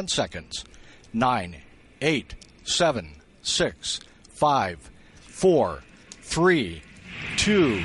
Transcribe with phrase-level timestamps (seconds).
[0.00, 0.64] 10 seconds.
[1.12, 1.56] 9,
[2.00, 3.10] 8, 7,
[3.42, 4.00] 6,
[4.30, 4.90] 5,
[5.20, 5.82] 4,
[6.22, 6.82] 3,
[7.36, 7.82] 2, 1.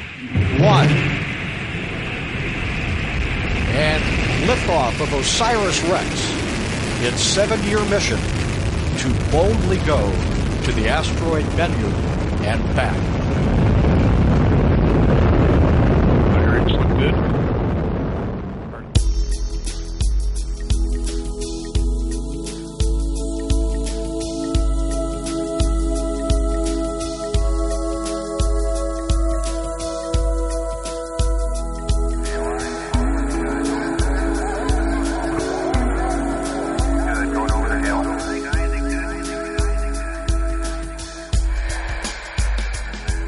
[3.68, 4.04] And
[4.48, 6.08] liftoff of Osiris Rex,
[7.04, 8.20] its seven year mission
[9.00, 10.10] to boldly go
[10.64, 11.92] to the asteroid Bennu
[12.46, 13.55] and back.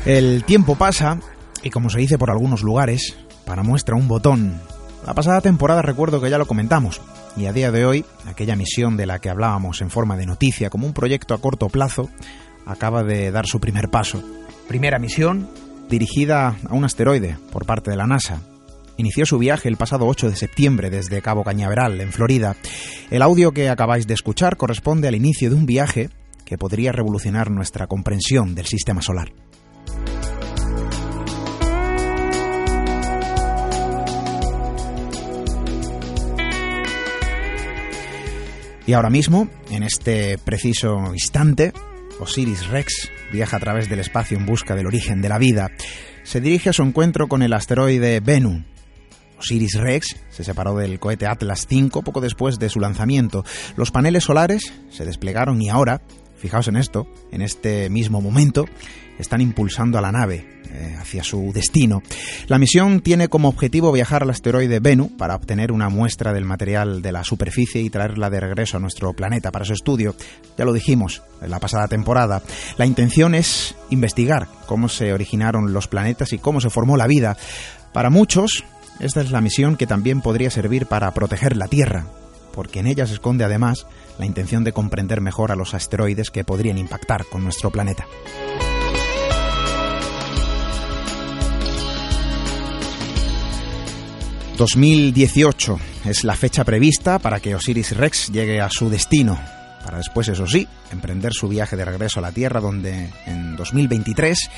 [0.07, 1.19] El tiempo pasa
[1.63, 4.57] y como se dice por algunos lugares, para muestra un botón.
[5.05, 7.01] La pasada temporada recuerdo que ya lo comentamos
[7.35, 10.69] y a día de hoy aquella misión de la que hablábamos en forma de noticia
[10.69, 12.09] como un proyecto a corto plazo
[12.65, 14.23] acaba de dar su primer paso.
[14.69, 15.49] Primera misión
[15.89, 18.39] dirigida a un asteroide por parte de la NASA.
[18.95, 22.55] Inició su viaje el pasado 8 de septiembre desde Cabo Cañaveral, en Florida.
[23.11, 26.09] El audio que acabáis de escuchar corresponde al inicio de un viaje
[26.45, 29.33] que podría revolucionar nuestra comprensión del sistema solar.
[38.87, 41.73] Y ahora mismo, en este preciso instante,
[42.21, 45.71] Osiris Rex viaja a través del espacio en busca del origen de la vida.
[46.23, 48.63] Se dirige a su encuentro con el asteroide Bennu.
[49.37, 53.43] Osiris Rex se separó del cohete Atlas V poco después de su lanzamiento.
[53.75, 56.01] Los paneles solares se desplegaron y ahora,
[56.37, 58.65] fijaos en esto, en este mismo momento,
[59.19, 62.03] están impulsando a la nave eh, hacia su destino.
[62.47, 67.01] La misión tiene como objetivo viajar al asteroide Bennu para obtener una muestra del material
[67.01, 70.15] de la superficie y traerla de regreso a nuestro planeta para su estudio.
[70.57, 72.43] Ya lo dijimos en la pasada temporada.
[72.77, 77.37] La intención es investigar cómo se originaron los planetas y cómo se formó la vida.
[77.93, 78.63] Para muchos,
[78.99, 82.07] esta es la misión que también podría servir para proteger la Tierra,
[82.53, 83.87] porque en ella se esconde además
[84.17, 88.05] la intención de comprender mejor a los asteroides que podrían impactar con nuestro planeta.
[94.57, 99.39] 2018 es la fecha prevista para que Osiris Rex llegue a su destino,
[99.83, 104.49] para después, eso sí, emprender su viaje de regreso a la Tierra, donde en 2023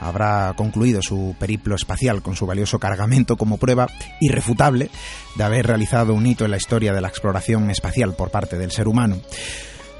[0.00, 3.88] habrá concluido su periplo espacial con su valioso cargamento como prueba
[4.20, 4.90] irrefutable
[5.36, 8.72] de haber realizado un hito en la historia de la exploración espacial por parte del
[8.72, 9.18] ser humano.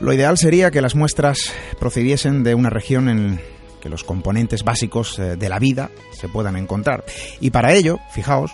[0.00, 3.40] Lo ideal sería que las muestras procediesen de una región en
[3.80, 7.04] que los componentes básicos eh, de la vida se puedan encontrar.
[7.40, 8.52] Y para ello, fijaos,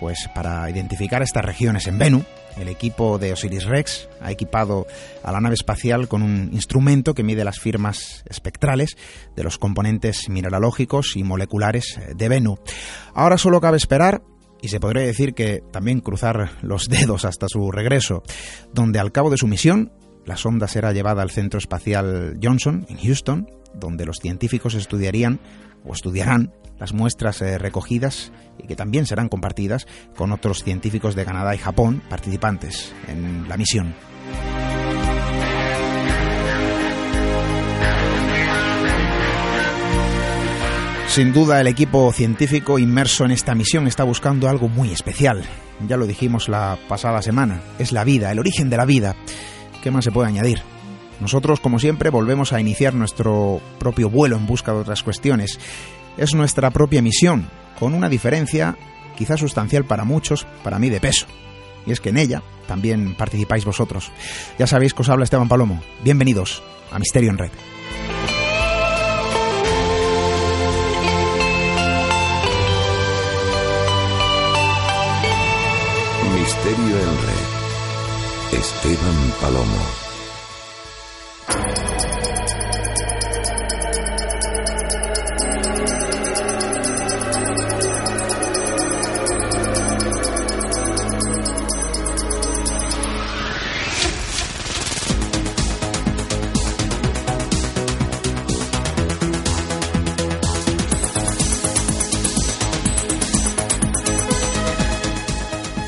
[0.00, 2.24] pues para identificar estas regiones en Bennu,
[2.56, 4.86] el equipo de Osiris Rex ha equipado
[5.22, 8.96] a la nave espacial con un instrumento que mide las firmas espectrales
[9.34, 12.58] de los componentes mineralógicos y moleculares de Bennu.
[13.14, 14.22] Ahora solo cabe esperar
[14.62, 18.22] y se podría decir que también cruzar los dedos hasta su regreso,
[18.72, 19.92] donde al cabo de su misión
[20.24, 25.38] la sonda será llevada al Centro Espacial Johnson en Houston, donde los científicos estudiarían
[25.84, 31.24] o estudiarán las muestras eh, recogidas y que también serán compartidas con otros científicos de
[31.24, 33.94] Canadá y Japón participantes en la misión.
[41.08, 45.42] Sin duda el equipo científico inmerso en esta misión está buscando algo muy especial.
[45.88, 49.16] Ya lo dijimos la pasada semana, es la vida, el origen de la vida.
[49.82, 50.60] ¿Qué más se puede añadir?
[51.20, 55.58] Nosotros, como siempre, volvemos a iniciar nuestro propio vuelo en busca de otras cuestiones
[56.16, 57.48] es nuestra propia misión,
[57.78, 58.76] con una diferencia
[59.16, 61.26] quizás sustancial para muchos, para mí de peso.
[61.86, 64.10] Y es que en ella también participáis vosotros.
[64.58, 65.82] Ya sabéis que os habla Esteban Palomo.
[66.02, 67.50] Bienvenidos a Misterio en Red.
[76.38, 78.58] Misterio en Red.
[78.58, 80.05] Esteban Palomo.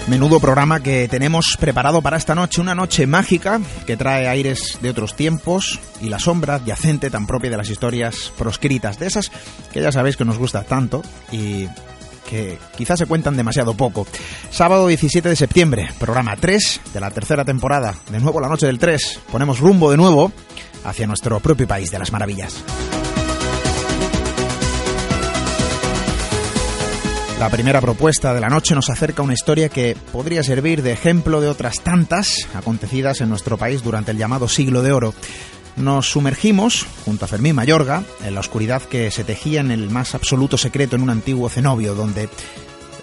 [0.09, 4.89] Menudo programa que tenemos preparado para esta noche, una noche mágica que trae aires de
[4.89, 9.31] otros tiempos y la sombra adyacente tan propia de las historias proscritas, de esas
[9.71, 11.69] que ya sabéis que nos gusta tanto y
[12.27, 14.07] que quizás se cuentan demasiado poco.
[14.51, 17.95] Sábado 17 de septiembre, programa 3 de la tercera temporada.
[18.11, 19.21] De nuevo la noche del 3.
[19.31, 20.33] Ponemos rumbo de nuevo
[20.85, 22.65] hacia nuestro propio país de las maravillas.
[27.39, 31.41] La primera propuesta de la noche nos acerca una historia que podría servir de ejemplo
[31.41, 35.15] de otras tantas acontecidas en nuestro país durante el llamado siglo de oro.
[35.77, 40.17] Nos sumergimos, junto a Fermín Mayorga, en la oscuridad que se tejía en el más
[40.17, 42.29] absoluto secreto en un antiguo cenobio, donde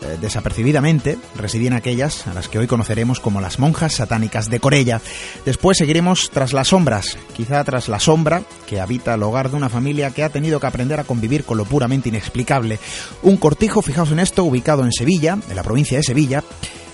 [0.05, 5.01] eh, desapercibidamente residían aquellas a las que hoy conoceremos como las monjas satánicas de Corella.
[5.45, 9.69] Después seguiremos tras las sombras, quizá tras la sombra que habita el hogar de una
[9.69, 12.79] familia que ha tenido que aprender a convivir con lo puramente inexplicable.
[13.23, 16.43] Un cortijo, fijaos en esto, ubicado en Sevilla, en la provincia de Sevilla,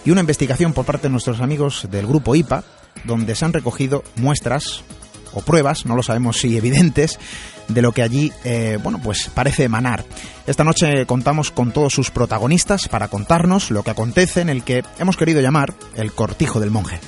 [0.06, 2.64] y una investigación por parte de nuestros amigos del grupo IPA,
[3.04, 4.84] donde se han recogido muestras
[5.34, 7.20] o pruebas, no lo sabemos si evidentes,
[7.68, 10.04] de lo que allí, eh, bueno, pues parece emanar.
[10.48, 14.84] Esta noche contamos con todos sus protagonistas para contarnos lo que acontece en el que
[15.00, 17.00] hemos querido llamar el cortijo del monje.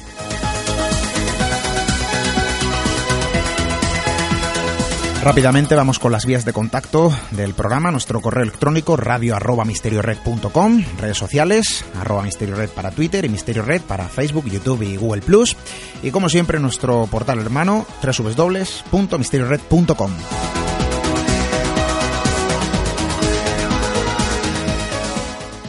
[5.24, 10.84] Rápidamente vamos con las vías de contacto del programa, nuestro correo electrónico radio arroba misteriored.com,
[11.00, 15.56] redes sociales, arroba misteriored para Twitter y Misterio Red para Facebook, YouTube y Google Plus.
[16.04, 20.12] Y como siempre nuestro portal hermano www.misteriored.com.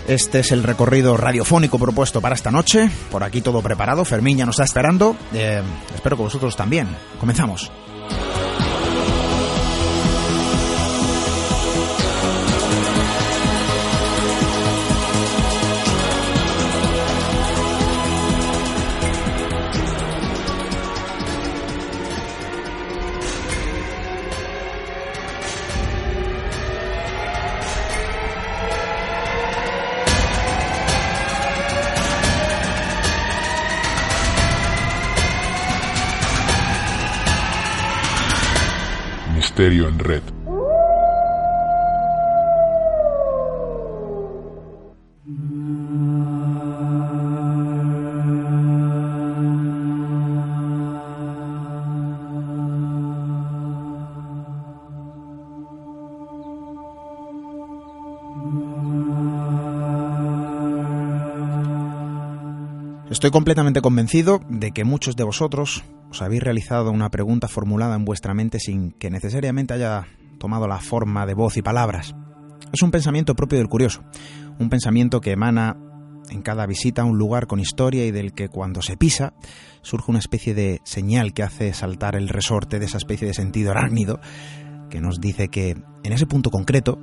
[0.09, 2.91] Este es el recorrido radiofónico propuesto para esta noche.
[3.09, 4.05] Por aquí todo preparado.
[4.05, 5.15] Fermín ya nos está esperando.
[5.33, 5.62] Eh,
[5.95, 6.89] espero que vosotros también.
[7.21, 7.71] Comenzamos.
[39.56, 40.24] Misterio en Red.
[63.25, 68.05] Estoy completamente convencido de que muchos de vosotros os habéis realizado una pregunta formulada en
[68.05, 70.06] vuestra mente sin que necesariamente haya
[70.38, 72.15] tomado la forma de voz y palabras.
[72.71, 74.05] Es un pensamiento propio del curioso,
[74.59, 75.75] un pensamiento que emana
[76.29, 79.32] en cada visita a un lugar con historia y del que cuando se pisa
[79.81, 83.70] surge una especie de señal que hace saltar el resorte de esa especie de sentido
[83.70, 84.20] arácnido
[84.91, 86.99] que nos dice que en ese punto concreto,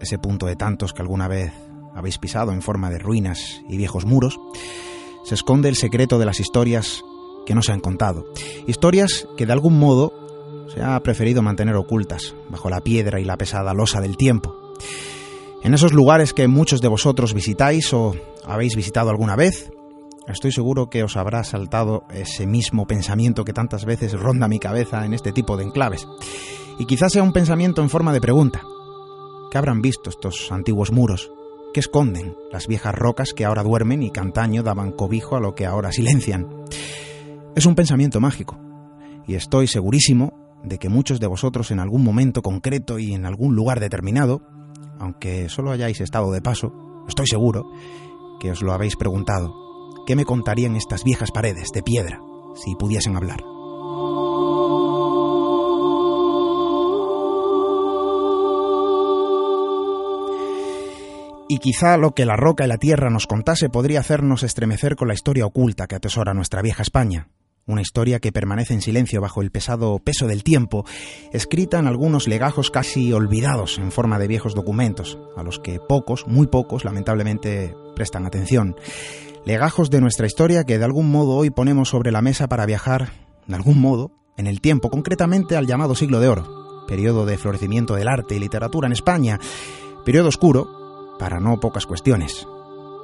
[0.00, 1.52] ese punto de tantos que alguna vez
[1.96, 4.38] habéis pisado en forma de ruinas y viejos muros,
[5.24, 7.04] se esconde el secreto de las historias
[7.46, 8.26] que no se han contado.
[8.66, 10.12] Historias que de algún modo
[10.72, 14.74] se ha preferido mantener ocultas bajo la piedra y la pesada losa del tiempo.
[15.62, 19.70] En esos lugares que muchos de vosotros visitáis o habéis visitado alguna vez,
[20.26, 25.04] estoy seguro que os habrá saltado ese mismo pensamiento que tantas veces ronda mi cabeza
[25.04, 26.06] en este tipo de enclaves.
[26.78, 28.62] Y quizás sea un pensamiento en forma de pregunta.
[29.50, 31.30] ¿Qué habrán visto estos antiguos muros?
[31.72, 35.54] Que esconden las viejas rocas que ahora duermen y que antaño daban cobijo a lo
[35.54, 36.48] que ahora silencian.
[37.54, 38.58] Es un pensamiento mágico,
[39.26, 40.32] y estoy segurísimo
[40.64, 44.42] de que muchos de vosotros en algún momento concreto y en algún lugar determinado,
[44.98, 46.72] aunque solo hayáis estado de paso,
[47.08, 47.70] estoy seguro
[48.40, 49.54] que os lo habéis preguntado.
[50.06, 52.20] ¿Qué me contarían estas viejas paredes de piedra
[52.54, 53.40] si pudiesen hablar?
[61.52, 65.08] Y quizá lo que la roca y la tierra nos contase podría hacernos estremecer con
[65.08, 67.26] la historia oculta que atesora nuestra vieja España.
[67.66, 70.84] Una historia que permanece en silencio bajo el pesado peso del tiempo,
[71.32, 76.24] escrita en algunos legajos casi olvidados en forma de viejos documentos, a los que pocos,
[76.28, 78.76] muy pocos, lamentablemente prestan atención.
[79.44, 83.10] Legajos de nuestra historia que de algún modo hoy ponemos sobre la mesa para viajar,
[83.48, 87.96] de algún modo, en el tiempo, concretamente al llamado siglo de oro, periodo de florecimiento
[87.96, 89.40] del arte y literatura en España,
[90.04, 90.79] periodo oscuro
[91.20, 92.48] para no pocas cuestiones.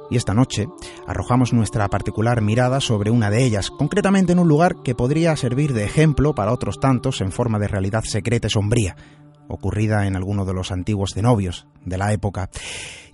[0.09, 0.67] Y esta noche
[1.05, 5.73] arrojamos nuestra particular mirada sobre una de ellas, concretamente en un lugar que podría servir
[5.73, 8.95] de ejemplo para otros tantos en forma de realidad secreta y sombría,
[9.47, 12.49] ocurrida en alguno de los antiguos cenobios de la época.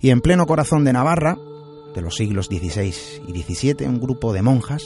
[0.00, 1.36] Y en pleno corazón de Navarra,
[1.94, 2.94] de los siglos XVI
[3.28, 4.84] y XVII, un grupo de monjas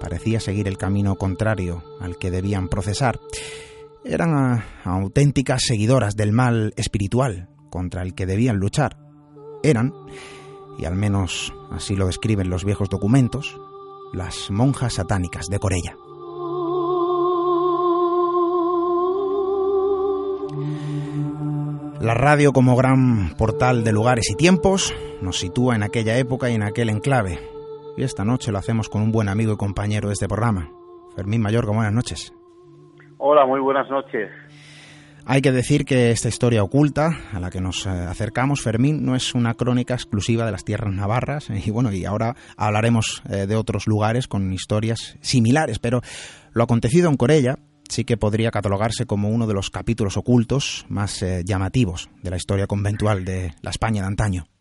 [0.00, 3.20] parecía seguir el camino contrario al que debían procesar.
[4.04, 9.02] Eran auténticas seguidoras del mal espiritual contra el que debían luchar
[9.62, 9.94] eran,
[10.78, 13.58] y al menos así lo describen los viejos documentos,
[14.12, 15.96] las monjas satánicas de Corella.
[22.00, 26.54] La radio como gran portal de lugares y tiempos nos sitúa en aquella época y
[26.54, 27.38] en aquel enclave.
[27.96, 30.68] Y esta noche lo hacemos con un buen amigo y compañero de este programa,
[31.14, 31.66] Fermín Mayor.
[31.66, 32.34] Buenas noches.
[33.18, 34.30] Hola, muy buenas noches.
[35.24, 39.14] Hay que decir que esta historia oculta a la que nos eh, acercamos, Fermín, no
[39.14, 43.54] es una crónica exclusiva de las tierras navarras y bueno, y ahora hablaremos eh, de
[43.54, 46.02] otros lugares con historias similares, pero
[46.52, 51.22] lo acontecido en Corella sí que podría catalogarse como uno de los capítulos ocultos más
[51.22, 54.51] eh, llamativos de la historia conventual de la España de antaño.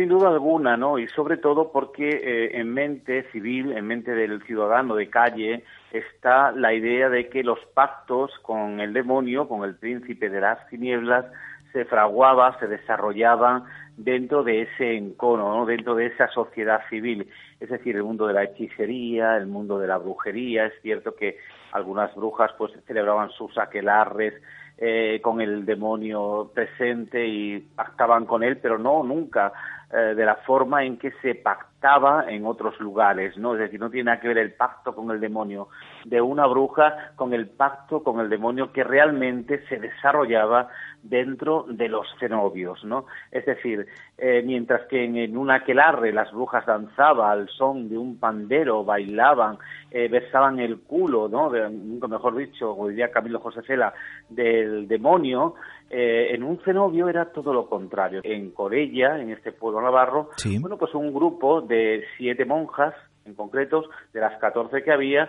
[0.00, 0.98] Sin duda alguna, ¿no?
[0.98, 6.52] Y sobre todo porque eh, en mente civil, en mente del ciudadano de calle, está
[6.52, 11.26] la idea de que los pactos con el demonio, con el príncipe de las tinieblas,
[11.74, 13.64] se fraguaban, se desarrollaban
[13.98, 15.66] dentro de ese encono, ¿no?
[15.66, 17.28] dentro de esa sociedad civil.
[17.60, 20.64] Es decir, el mundo de la hechicería, el mundo de la brujería.
[20.64, 21.36] Es cierto que
[21.72, 24.32] algunas brujas pues celebraban sus aquelarres
[24.78, 29.52] eh, con el demonio presente y pactaban con él, pero no nunca
[29.92, 33.54] eh, de la forma en que se pactaba en otros lugares, ¿no?
[33.54, 35.68] Es decir, no tiene nada que ver el pacto con el demonio
[36.04, 40.68] de una bruja con el pacto con el demonio que realmente se desarrollaba
[41.02, 43.06] dentro de los cenobios, ¿no?
[43.30, 43.86] Es decir,
[44.18, 49.58] eh, mientras que en, un aquelarre las brujas danzaban al son de un pandero, bailaban,
[49.90, 51.50] eh, besaban el culo, ¿no?
[51.50, 53.92] De, mejor dicho, como diría Camilo José Cela,
[54.28, 55.54] del demonio,
[55.90, 58.20] eh, en un cenobio era todo lo contrario.
[58.22, 60.30] En Corella, en este pueblo navarro,
[60.60, 62.94] bueno, pues un grupo de siete monjas,
[63.24, 65.28] en concreto, de las catorce que había,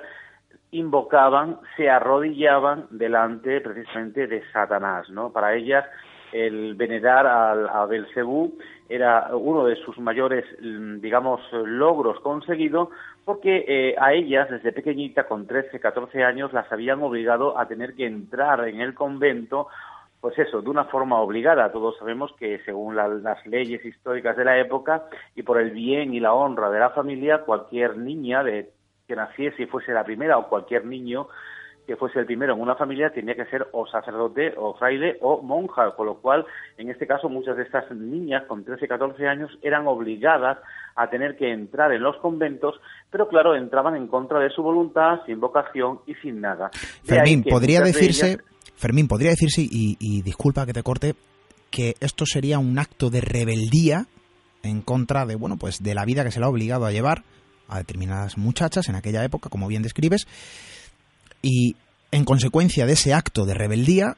[0.72, 5.32] invocaban, se arrodillaban delante precisamente de Satanás, ¿no?
[5.32, 5.86] Para ellas
[6.32, 12.90] el venerar al, a Belcebú era uno de sus mayores, mm, digamos, logros conseguidos,
[13.26, 17.94] porque eh, a ellas, desde pequeñita, con 13, 14 años, las habían obligado a tener
[17.96, 19.68] que entrar en el convento,
[20.22, 21.72] pues eso, de una forma obligada.
[21.72, 26.20] Todos sabemos que según las leyes históricas de la época y por el bien y
[26.20, 28.72] la honra de la familia, cualquier niña de
[29.08, 31.28] que naciese y fuese la primera o cualquier niño
[31.88, 35.42] que fuese el primero en una familia tenía que ser o sacerdote o fraile o
[35.42, 36.46] monja, con lo cual
[36.78, 40.60] en este caso muchas de estas niñas con 13, 14 años eran obligadas
[40.96, 45.22] a tener que entrar en los conventos, pero claro, entraban en contra de su voluntad,
[45.26, 46.70] sin vocación y sin nada.
[47.04, 48.38] Fermín, podría decirse,
[48.82, 51.16] Fermín, podría decirse, y, y disculpa que te corte,
[51.70, 54.08] que esto sería un acto de rebeldía
[54.64, 57.24] en contra de, bueno, pues de la vida que se le ha obligado a llevar
[57.68, 60.28] a determinadas muchachas en aquella época, como bien describes,
[61.42, 61.76] y
[62.12, 64.18] en consecuencia de ese acto de rebeldía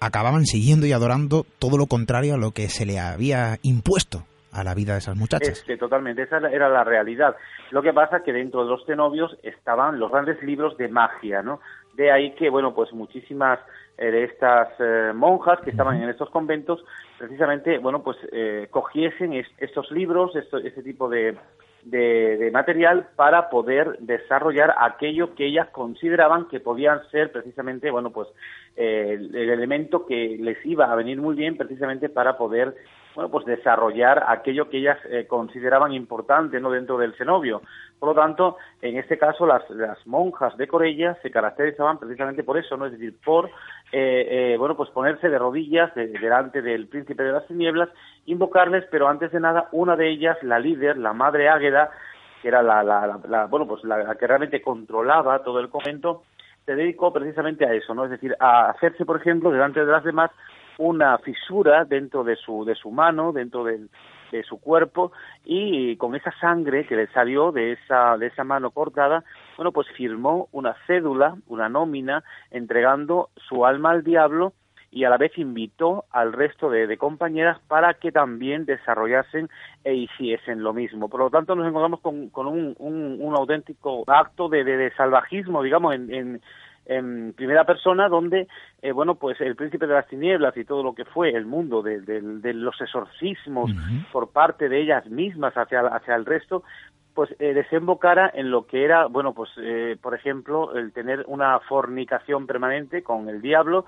[0.00, 4.62] acababan siguiendo y adorando todo lo contrario a lo que se le había impuesto a
[4.62, 5.64] la vida de esas muchachas.
[5.78, 7.34] totalmente, esa era la realidad.
[7.70, 11.42] Lo que pasa es que dentro de los cenobios estaban los grandes libros de magia,
[11.42, 11.60] ¿no?
[11.94, 13.58] De ahí que, bueno, pues muchísimas
[13.96, 16.84] de estas eh, monjas que estaban en estos conventos,
[17.18, 21.36] precisamente, bueno, pues eh, cogiesen estos libros, esto, este tipo de,
[21.84, 28.28] de, material para poder desarrollar aquello que ellas consideraban que podían ser precisamente, bueno, pues
[28.76, 32.74] eh, el, elemento que les iba a venir muy bien precisamente para poder,
[33.14, 37.62] bueno, pues desarrollar aquello que ellas eh, consideraban importante, ¿no?, dentro del cenobio.
[37.98, 42.58] Por lo tanto, en este caso, las, las monjas de Corella se caracterizaban precisamente por
[42.58, 43.50] eso, ¿no?, es decir, por,
[43.96, 47.88] eh, bueno, pues ponerse de rodillas delante del príncipe de las tinieblas,
[48.26, 51.90] invocarles, pero antes de nada, una de ellas, la líder, la madre Águeda,
[52.42, 56.24] que era la, la, bueno, pues la, que realmente controlaba todo el convento,
[56.66, 58.04] se dedicó precisamente a eso, ¿no?
[58.04, 60.30] Es decir, a hacerse, por ejemplo, delante de las demás,
[60.78, 63.88] una fisura dentro de su, de su mano, dentro de
[64.42, 65.12] su cuerpo,
[65.44, 69.22] y con esa sangre que le salió de esa, de esa mano cortada,
[69.56, 74.52] bueno, pues firmó una cédula, una nómina, entregando su alma al diablo
[74.94, 79.48] y a la vez invitó al resto de, compañeras para que también desarrollasen
[79.82, 81.08] e hiciesen lo mismo.
[81.08, 85.96] Por lo tanto, nos encontramos con, con un, un, auténtico acto de, de, salvajismo, digamos,
[85.96, 86.40] en,
[86.86, 88.46] en, primera persona, donde,
[88.82, 91.82] eh, bueno, pues el príncipe de las tinieblas y todo lo que fue el mundo
[91.82, 93.72] de, de los exorcismos
[94.12, 96.62] por parte de ellas mismas hacia, hacia el resto,
[97.14, 101.60] pues eh, desembocara en lo que era, bueno, pues, eh, por ejemplo, el tener una
[101.60, 103.86] fornicación permanente con el diablo,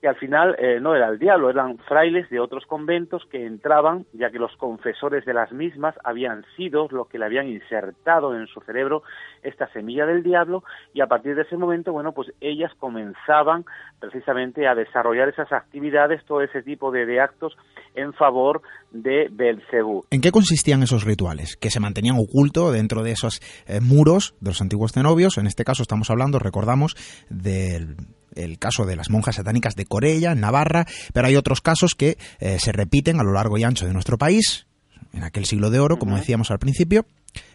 [0.00, 4.06] que al final eh, no era el diablo, eran frailes de otros conventos que entraban,
[4.14, 8.46] ya que los confesores de las mismas habían sido los que le habían insertado en
[8.46, 9.02] su cerebro
[9.42, 10.64] esta semilla del diablo,
[10.94, 13.64] y a partir de ese momento, bueno, pues ellas comenzaban
[13.98, 17.56] precisamente a desarrollar esas actividades, todo ese tipo de, actos
[17.94, 20.04] en favor de Belcebú.
[20.10, 21.56] ¿En qué consistían esos rituales?
[21.56, 25.38] Que se mantenían ocultos dentro de esos eh, muros de los antiguos cenobios.
[25.38, 26.94] En este caso estamos hablando, recordamos,
[27.28, 27.96] del
[28.34, 32.16] el caso de las monjas satánicas de Corella, en Navarra, pero hay otros casos que
[32.40, 34.66] eh, se repiten a lo largo y ancho de nuestro país,
[35.12, 37.04] en aquel siglo de oro, como decíamos al principio.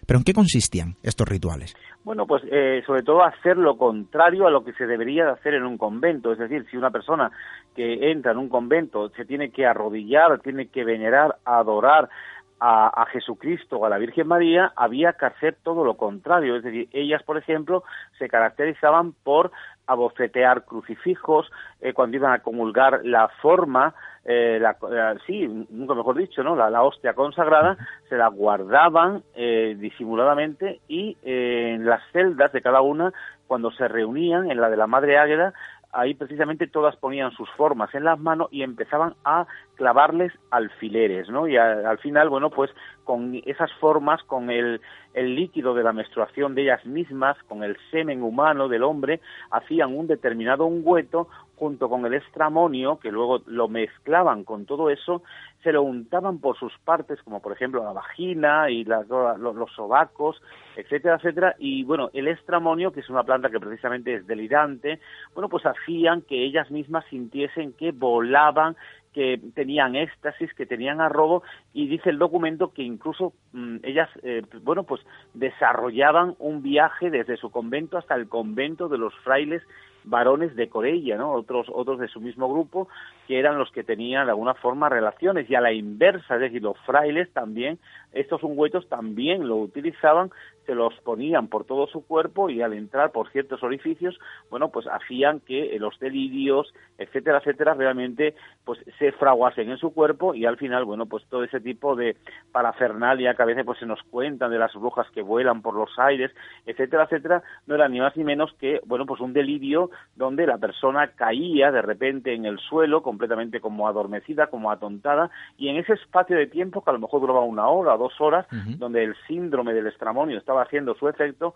[0.08, 1.76] ¿Pero en qué consistían estos rituales?
[2.04, 5.56] Bueno, pues eh, sobre todo hacer lo contrario a lo que se debería de hacer
[5.56, 6.32] en un convento.
[6.32, 7.32] Es decir, si una persona
[7.76, 12.10] que entra en un convento se tiene que arrodillar, tiene que venerar, adorar
[12.60, 16.56] a, a, Jesucristo o a la Virgen María, había que hacer todo lo contrario.
[16.56, 17.84] Es decir, ellas, por ejemplo,
[18.18, 19.52] se caracterizaban por
[19.88, 21.50] abofetear crucifijos,
[21.82, 23.94] eh, cuando iban a comulgar la forma,
[24.24, 26.56] eh, la, eh, sí, nunca mejor dicho, ¿no?
[26.56, 27.78] La, hostia consagrada,
[28.10, 33.12] se la guardaban disimuladamente y en las celdas de cada una,
[33.48, 35.54] cuando se reunían, en la de la Madre Águeda,
[35.96, 41.48] ahí precisamente todas ponían sus formas en las manos y empezaban a clavarles alfileres, ¿no?
[41.48, 42.72] Y al final, bueno, pues
[43.04, 44.82] con esas formas, con el,
[45.14, 49.22] el líquido de la menstruación de ellas mismas, con el semen humano del hombre,
[49.52, 55.24] hacían un determinado ungüento junto con el estramonio, que luego lo mezclaban con todo eso,
[55.64, 60.42] se lo untaban por sus partes, como por ejemplo la vagina y los, sobacos,
[60.76, 65.00] etcétera, etcétera, y bueno, el estramonio, que es una planta que precisamente es delirante,
[65.34, 68.76] bueno, pues hacían que ellas mismas sintiesen que volaban,
[69.14, 71.42] que tenían éxtasis, que tenían arrobo,
[71.74, 75.02] y dice el documento que incluso mm, ellas, eh, bueno, pues
[75.34, 79.64] desarrollaban un viaje desde su convento hasta el convento de los frailes
[80.06, 81.32] varones de Corella, ¿no?
[81.32, 82.88] Otros, otros de su mismo grupo,
[83.28, 86.62] que eran los que tenían de alguna forma relaciones, y a la inversa, es decir,
[86.62, 87.80] los frailes también,
[88.14, 90.32] estos ungüentos también lo utilizaban,
[90.66, 94.18] se los ponían por todo su cuerpo y al entrar por ciertos orificios,
[94.50, 100.34] bueno, pues hacían que los delirios, etcétera, etcétera, realmente pues se fraguasen en su cuerpo
[100.34, 102.18] y al final, bueno, pues todo ese tipo de
[102.52, 105.92] parafernalia que a veces pues se nos cuentan de las brujas que vuelan por los
[106.00, 106.32] aires,
[106.66, 110.58] etcétera, etcétera, no era ni más ni menos que, bueno, pues un delirio donde la
[110.58, 115.94] persona caía de repente en el suelo, completamente como adormecida, como atontada, y en ese
[115.94, 118.46] espacio de tiempo, que a lo mejor duraba una hora o dos horas,
[118.78, 121.56] donde el síndrome del estramonio estaba haciendo su efecto,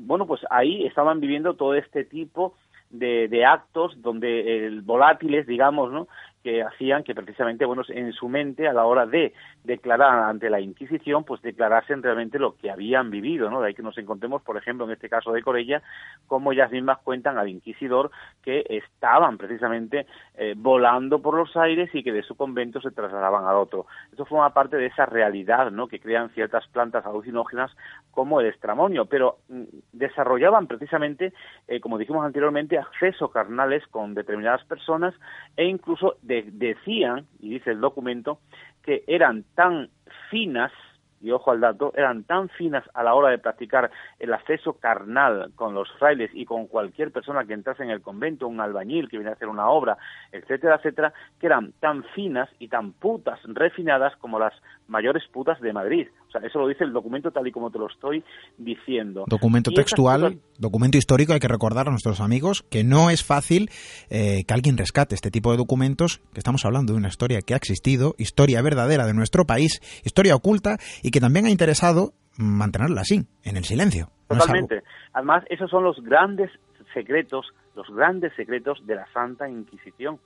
[0.00, 2.54] bueno, pues ahí estaban viviendo todo este tipo
[2.90, 6.06] de, de actos donde el volátiles, digamos, ¿no?
[6.42, 9.32] Que hacían que precisamente, bueno, en su mente a la hora de
[9.64, 13.60] declarar ante la Inquisición, pues declarasen realmente lo que habían vivido, ¿no?
[13.60, 15.82] De ahí que nos encontremos, por ejemplo, en este caso de Corella,
[16.26, 18.10] como ellas mismas cuentan al inquisidor
[18.42, 23.46] que estaban precisamente eh, volando por los aires y que de su convento se trasladaban
[23.46, 23.86] al otro.
[24.12, 25.88] Eso forma parte de esa realidad, ¿no?
[25.88, 27.70] Que crean ciertas plantas alucinógenas
[28.10, 31.32] como el estramonio, pero mm, desarrollaban precisamente,
[31.66, 35.14] eh, como dijimos anteriormente, acceso carnales con determinadas personas
[35.56, 38.40] e incluso decían, y dice el documento,
[38.82, 39.90] que eran tan
[40.30, 40.72] finas,
[41.20, 45.50] y ojo al dato, eran tan finas a la hora de practicar el acceso carnal
[45.56, 49.18] con los frailes y con cualquier persona que entrase en el convento, un albañil que
[49.18, 49.98] viene a hacer una obra,
[50.30, 54.54] etcétera, etcétera, que eran tan finas y tan putas, refinadas como las
[54.88, 56.08] mayores putas de Madrid.
[56.26, 58.24] O sea, eso lo dice el documento tal y como te lo estoy
[58.56, 59.24] diciendo.
[59.28, 63.70] Documento textual, documento histórico, hay que recordar a nuestros amigos que no es fácil
[64.10, 67.54] eh, que alguien rescate este tipo de documentos, que estamos hablando de una historia que
[67.54, 73.02] ha existido, historia verdadera de nuestro país, historia oculta y que también ha interesado mantenerla
[73.02, 74.10] así, en el silencio.
[74.28, 74.82] Totalmente.
[75.12, 76.50] Además, esos son los grandes
[76.94, 77.46] secretos,
[77.78, 80.18] los grandes secretos de la Santa Inquisición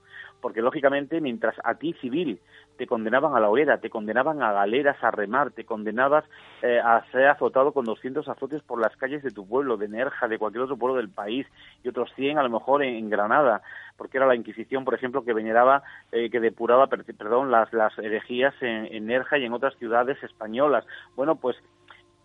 [0.43, 2.41] porque lógicamente mientras a ti civil
[2.77, 6.25] te condenaban a la hoguera, te condenaban a galeras a remar, te condenabas
[6.61, 10.27] eh, a ser azotado con 200 azotes por las calles de tu pueblo, de Nerja,
[10.27, 11.47] de cualquier otro pueblo del país,
[11.81, 13.61] y otros 100 a lo mejor en, Granada,
[13.95, 18.53] porque era la Inquisición, por ejemplo, que veneraba, eh, que depuraba, perdón, las, las herejías
[18.59, 20.83] en, en Nerja y en otras ciudades españolas.
[21.15, 21.55] Bueno, pues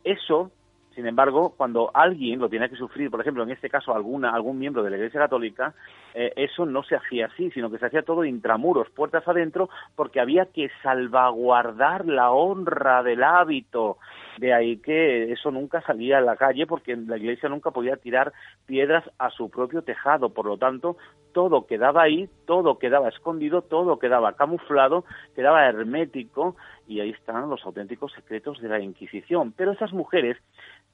[0.02, 0.50] eso
[0.98, 4.58] sin embargo, cuando alguien lo tiene que sufrir, por ejemplo, en este caso alguna, algún
[4.58, 5.72] miembro de la Iglesia Católica,
[6.12, 10.18] eh, eso no se hacía así, sino que se hacía todo intramuros, puertas adentro, porque
[10.18, 13.98] había que salvaguardar la honra del hábito.
[14.38, 18.32] De ahí que eso nunca salía a la calle, porque la Iglesia nunca podía tirar
[18.66, 20.30] piedras a su propio tejado.
[20.30, 20.96] Por lo tanto,
[21.32, 25.04] todo quedaba ahí, todo quedaba escondido, todo quedaba camuflado,
[25.36, 26.56] quedaba hermético,
[26.88, 29.52] y ahí están los auténticos secretos de la Inquisición.
[29.52, 30.38] Pero esas mujeres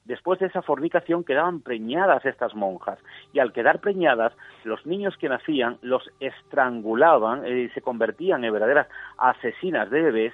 [0.05, 2.99] después de esa fornicación quedaban preñadas estas monjas.
[3.33, 8.87] Y al quedar preñadas los niños que nacían los estrangulaban y se convertían en verdaderas
[9.17, 10.33] asesinas de bebés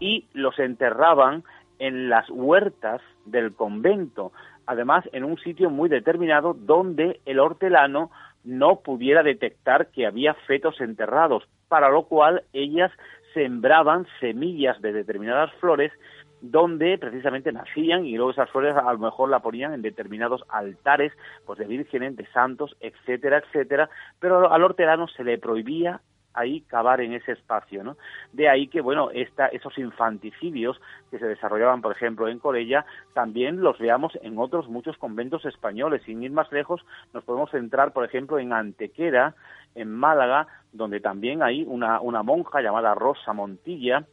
[0.00, 1.44] y los enterraban
[1.78, 4.32] en las huertas del convento,
[4.66, 8.10] además en un sitio muy determinado donde el hortelano
[8.44, 12.92] no pudiera detectar que había fetos enterrados, para lo cual ellas
[13.32, 15.92] sembraban semillas de determinadas flores
[16.50, 21.10] donde precisamente nacían y luego esas flores a lo mejor la ponían en determinados altares
[21.46, 23.88] pues de vírgenes, de santos, etcétera, etcétera,
[24.20, 26.02] pero al hortelano se le prohibía
[26.34, 27.96] ahí cavar en ese espacio, ¿no?
[28.32, 30.80] De ahí que, bueno, esta, esos infanticidios
[31.10, 36.02] que se desarrollaban, por ejemplo, en Corella, también los veamos en otros muchos conventos españoles.
[36.04, 39.34] Sin ir más lejos, nos podemos centrar, por ejemplo, en Antequera,
[39.76, 44.04] en Málaga, donde también hay una, una monja llamada Rosa Montilla,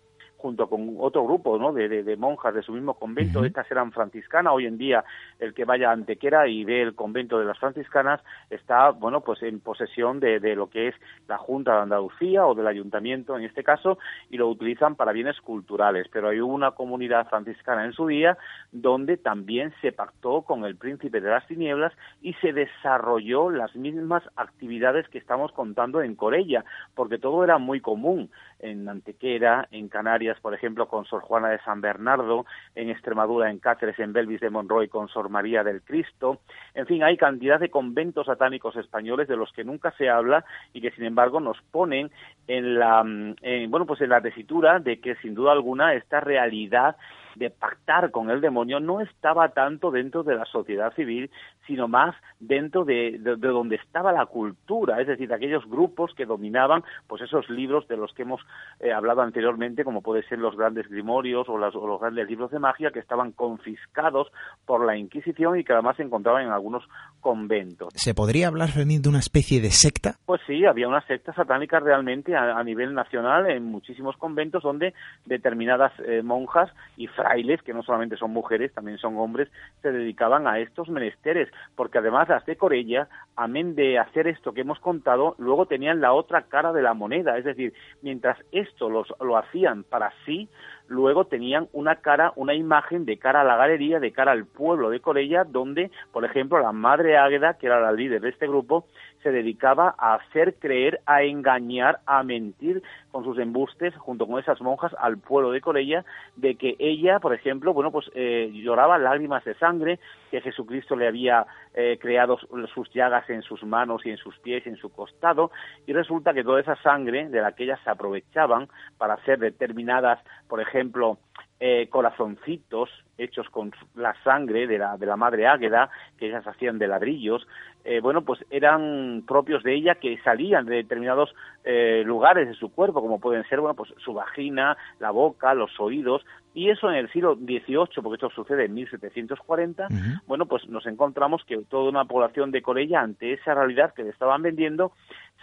[0.41, 1.71] junto con otro grupo ¿no?
[1.71, 5.03] de, monjas de su mismo convento, estas eran franciscanas, hoy en día
[5.39, 9.43] el que vaya a Antequera y ve el convento de las franciscanas está, bueno, pues
[9.43, 10.95] en posesión de, de, lo que es
[11.27, 13.99] la Junta de Andalucía o del Ayuntamiento en este caso,
[14.29, 18.37] y lo utilizan para bienes culturales, pero hay una comunidad franciscana en su día
[18.71, 24.23] donde también se pactó con el príncipe de las tinieblas y se desarrolló las mismas
[24.35, 30.30] actividades que estamos contando en Corella, porque todo era muy común en Antequera, en Canarias,
[30.39, 34.49] por ejemplo, con Sor Juana de San Bernardo, en Extremadura, en Cáceres, en Belvis de
[34.49, 36.39] Monroy, con Sor María del Cristo.
[36.73, 40.81] En fin, hay cantidad de conventos satánicos españoles de los que nunca se habla y
[40.81, 42.11] que, sin embargo, nos ponen
[42.47, 43.35] en la, mm,
[43.69, 46.95] bueno, pues en la tesitura de que, sin duda alguna, esta realidad
[47.35, 51.29] de pactar con el demonio no estaba tanto dentro de la sociedad civil,
[51.67, 56.83] sino más dentro de, donde estaba la cultura, es decir, de aquellos grupos que dominaban
[57.07, 58.41] pues esos libros de los que hemos
[58.79, 62.59] eh, hablado anteriormente, como pueden ser los grandes grimorios o, o, los grandes libros de
[62.59, 64.31] magia que estaban confiscados
[64.65, 66.83] por la Inquisición y que además se encontraban en algunos
[67.19, 67.89] conventos.
[67.95, 70.15] ¿Se podría hablar, Fermín, de una especie de secta?
[70.25, 74.93] Pues sí, había una secta satánica realmente a, nivel nacional en muchísimos conventos donde
[75.25, 79.49] determinadas eh, monjas y frailes, que no solamente son mujeres, también son hombres,
[79.81, 84.61] se dedicaban a estos menesteres, porque además las de Corella, amén de hacer esto que
[84.61, 89.13] hemos contado, luego tenían la otra cara de la moneda, es decir, mientras esto los,
[89.19, 90.49] lo hacían para sí,
[90.87, 94.89] luego tenían una cara, una imagen de cara a la galería, de cara al pueblo
[94.89, 98.85] de Corella, donde, por ejemplo, la madre Águeda, que era la líder de este grupo,
[99.23, 102.81] se dedicaba a hacer creer, a engañar, a mentir
[103.11, 106.05] con sus embustes, junto con esas monjas, al pueblo de Corella,
[106.35, 111.07] de que ella, por ejemplo, bueno, pues eh, lloraba lágrimas de sangre, que Jesucristo le
[111.07, 112.37] había eh, creado
[112.73, 115.51] sus llagas en sus manos y en sus pies y en su costado,
[115.85, 120.19] y resulta que toda esa sangre de la que ellas se aprovechaban para hacer determinadas,
[120.47, 121.17] por ejemplo,
[121.59, 122.89] eh, corazoncitos
[123.23, 127.47] hechos con la sangre de la, de la madre Águeda, que ellas hacían de ladrillos,
[127.83, 132.71] eh, bueno, pues eran propios de ella que salían de determinados eh, lugares de su
[132.71, 136.97] cuerpo, como pueden ser, bueno, pues su vagina, la boca, los oídos, y eso en
[136.97, 139.87] el siglo XVIII, porque esto sucede en 1740,
[140.27, 144.09] bueno, pues nos encontramos que toda una población de Corella, ante esa realidad que le
[144.09, 144.91] estaban vendiendo,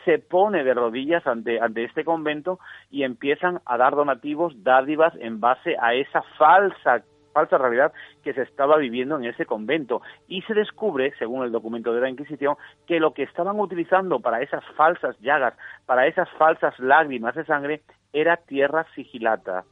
[0.04, 2.60] se pone de rodillas ante, ante este convento
[2.90, 7.02] y empiezan a dar donativos, dádivas en base a esa falsa
[7.38, 7.92] falsa realidad
[8.24, 10.02] que se estaba viviendo en ese convento.
[10.26, 14.42] Y se descubre, según el documento de la Inquisición, que lo que estaban utilizando para
[14.42, 15.54] esas falsas llagas,
[15.86, 19.64] para esas falsas lágrimas de sangre, era tierra sigilata.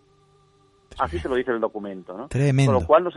[0.99, 2.17] Así se lo dice el documento.
[2.17, 2.29] ¿no?
[2.29, 2.73] Tremendo.
[2.73, 3.15] Con lo cual nos,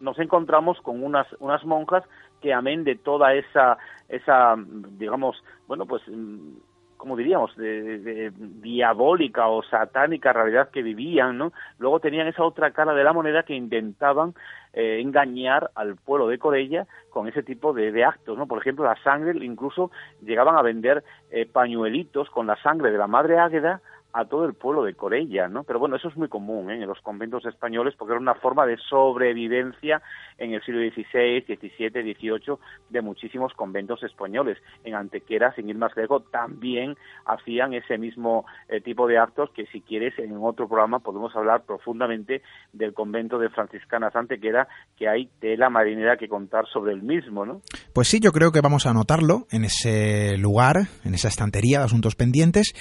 [0.00, 2.04] nos encontramos con unas, unas monjas
[2.40, 3.76] que amén de toda esa,
[4.08, 4.54] esa
[4.98, 6.56] digamos, bueno, pues, mm,
[6.98, 11.52] como diríamos, de, diabólica o satánica realidad que vivían, ¿no?
[11.78, 14.34] Luego tenían esa otra cara de la moneda que intentaban
[14.74, 18.46] eh, engañar al pueblo de Corella con ese tipo de, actos, ¿no?
[18.46, 23.06] Por ejemplo, la sangre, incluso llegaban a vender eh, pañuelitos con la sangre de la
[23.06, 23.80] madre Águeda
[24.12, 25.64] a todo el pueblo de Corella, ¿no?
[25.64, 26.74] Pero bueno, eso es muy común ¿eh?
[26.74, 30.00] en los conventos españoles porque era una forma de sobrevivencia
[30.38, 32.56] en el siglo XVI, XVII, XVIII
[32.88, 34.58] de muchísimos conventos españoles.
[34.84, 39.66] En Antequera, sin ir más lejos, también hacían ese mismo eh, tipo de actos que
[39.66, 42.42] si quieres en otro programa podemos hablar profundamente
[42.72, 47.60] del convento de franciscanas Antequera que hay tela marinera que contar sobre el mismo, ¿no?
[47.92, 51.84] Pues sí, yo creo que vamos a anotarlo en ese lugar, en esa estantería de
[51.84, 52.72] asuntos pendientes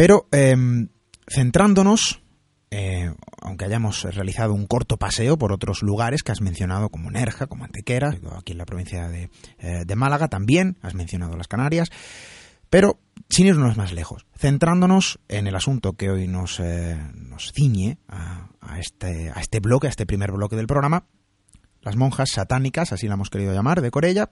[0.00, 0.88] pero em,
[1.28, 2.22] centrándonos,
[2.70, 7.48] eh, aunque hayamos realizado un corto paseo por otros lugares que has mencionado, como Nerja,
[7.48, 11.90] como Antequera, aquí en la provincia de, eh, Málaga también, has mencionado las Canarias,
[12.70, 17.98] pero sin irnos más lejos, centrándonos en el asunto que hoy nos, eh, nos ciñe
[18.08, 21.08] a, este, a este bloque, a este primer bloque del programa,
[21.82, 24.30] las monjas satánicas, así la hemos querido llamar, de Corella.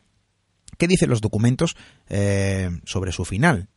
[0.78, 1.76] ¿Qué dicen los documentos
[2.08, 3.68] eh, sobre su final?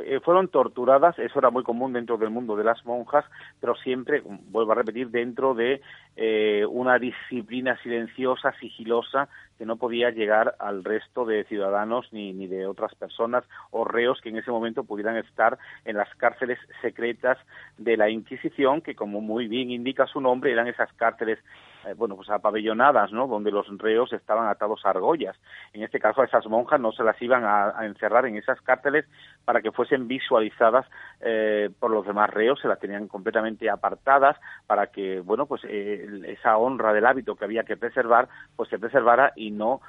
[0.00, 3.24] Eh, fueron torturadas, eso era muy común dentro del mundo de las monjas,
[3.60, 5.80] pero siempre, vuelvo a repetir, dentro de
[6.16, 12.46] eh, una disciplina silenciosa, sigilosa, que no podía llegar al resto de ciudadanos ni, ni
[12.46, 17.38] de otras personas o reos que en ese momento pudieran estar en las cárceles secretas
[17.76, 21.38] de la Inquisición, que como muy bien indica su nombre, eran esas cárceles
[21.86, 23.26] eh, bueno, pues apabellonadas, ¿no?
[23.26, 25.36] Donde los reos estaban atados a argollas.
[25.72, 29.06] En este caso, a esas monjas no se las iban a, encerrar en esas cárceles
[29.44, 30.86] para que fuesen visualizadas
[31.20, 36.06] eh, por los demás reos, se las tenían completamente apartadas para que, bueno, pues eh,
[36.26, 39.80] esa honra del hábito que había que preservar, pues se preservara y no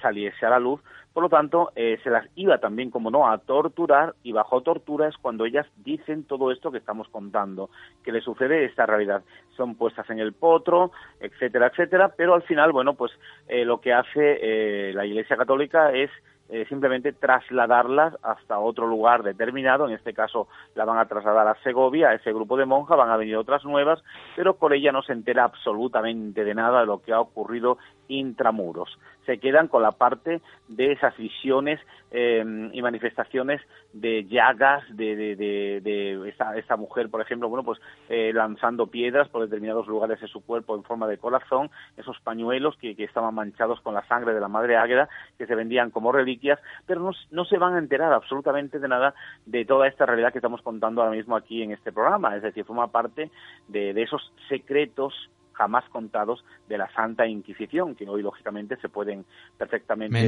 [0.00, 0.80] saliese a la luz.
[1.16, 5.16] Por lo tanto, se las iba también, como no, a torturar y bajo tortura es
[5.16, 7.70] cuando ellas dicen todo esto que estamos contando,
[8.04, 9.22] que le sucede esta realidad.
[9.56, 13.12] Son puestas en el potro, etcétera, etcétera, pero al final, bueno, pues
[13.48, 14.10] eh, lo que hace
[14.42, 16.10] eh, la Iglesia Católica es
[16.48, 21.60] eh, simplemente trasladarlas hasta otro lugar determinado, en este caso la van a trasladar a
[21.62, 24.00] Segovia, a ese grupo de monjas, van a venir otras nuevas,
[24.36, 28.98] pero por ella no se entera absolutamente de nada de lo que ha ocurrido intramuros.
[29.24, 33.60] Se quedan con la parte de esas visiones em, y manifestaciones
[33.92, 35.36] de llagas de, de,
[35.80, 40.44] de, esta, mujer, por ejemplo, bueno, pues eh, lanzando piedras por determinados lugares de su
[40.44, 44.48] cuerpo en forma de corazón, esos pañuelos que, estaban manchados con la sangre de la
[44.48, 48.88] Madre Águeda, que se vendían como reliquias, pero no, se van a enterar absolutamente de
[48.88, 49.14] nada
[49.44, 52.64] de toda esta realidad que estamos contando ahora mismo aquí en este programa, es decir,
[52.64, 53.30] forma parte
[53.68, 59.24] de, de esos secretos jamás contados de la Santa Inquisición, que hoy lógicamente se pueden
[59.58, 60.18] perfectamente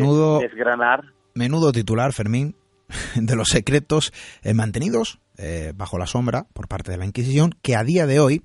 [0.41, 1.05] desgranar.
[1.35, 2.57] Menudo titular, Fermín,
[3.15, 4.13] de los secretos
[4.43, 8.21] eh, mantenidos eh, bajo la sombra por parte de la Inquisición, que a día de
[8.21, 8.43] hoy,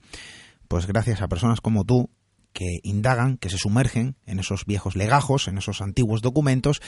[0.68, 2.10] pues gracias a personas como tú,
[2.52, 6.82] que indagan, que se sumergen en esos viejos legajos, en esos antiguos documentos,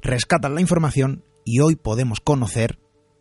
[0.00, 2.78] rescatan la información y hoy podemos conocer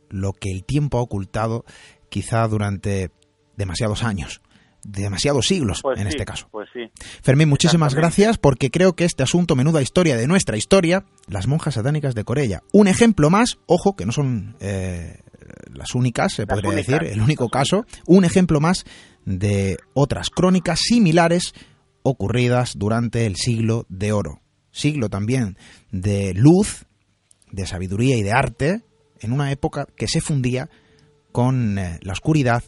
[0.10, 1.66] lo que el tiempo ha ocultado
[2.10, 3.12] quizá durante
[3.58, 4.42] demasiados años
[4.84, 6.48] demasiados siglos pues en este caso.
[6.52, 6.90] Pues sí.
[7.22, 11.76] Fermín, muchísimas gracias porque creo que este asunto, menuda historia de nuestra historia, las monjas
[11.76, 12.64] satánicas de Corella.
[12.72, 15.20] Un ejemplo más, ojo, que no son eh,
[15.74, 18.86] las únicas, se podría decir, el único caso, un ejemplo más
[19.26, 21.54] de otras crónicas similares
[22.04, 24.42] ocurridas durante el siglo de oro.
[24.72, 25.58] Siglo también
[25.92, 26.86] de luz,
[27.52, 28.82] de sabiduría y de arte,
[29.20, 30.70] en una época que se fundía
[31.32, 32.64] con eh, la oscuridad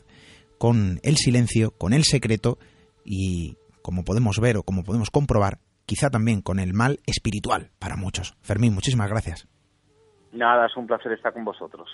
[0.63, 2.57] con el silencio, con el secreto
[3.03, 7.97] y, como podemos ver o como podemos comprobar, quizá también con el mal espiritual para
[7.97, 8.37] muchos.
[8.39, 9.45] Fermín, muchísimas gracias.
[10.31, 11.89] Nada, es un placer estar con vosotros.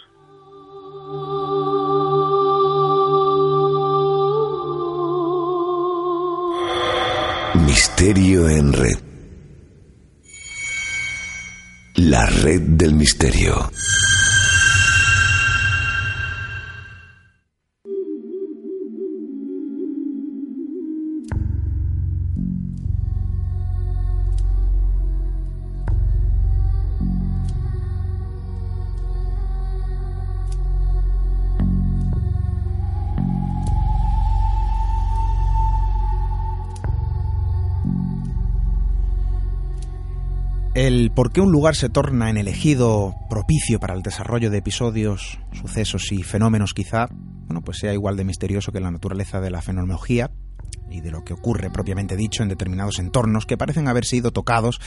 [7.66, 9.00] Misterio en red.
[11.96, 13.72] La red del misterio.
[41.00, 45.40] El por qué un lugar se torna en elegido propicio para el desarrollo de episodios,
[45.54, 49.62] sucesos y fenómenos quizá, bueno, pues sea igual de misterioso que la naturaleza de la
[49.62, 50.30] fenomenología
[50.92, 54.82] y de lo que ocurre propiamente dicho en determinados entornos que parecen haber sido tocados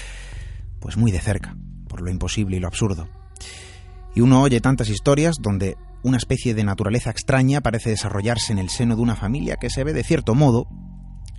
[0.81, 1.57] pues muy de cerca
[1.88, 3.09] por lo imposible y lo absurdo.
[4.14, 8.68] Y uno oye tantas historias donde una especie de naturaleza extraña parece desarrollarse en el
[8.68, 10.68] seno de una familia que se ve de cierto modo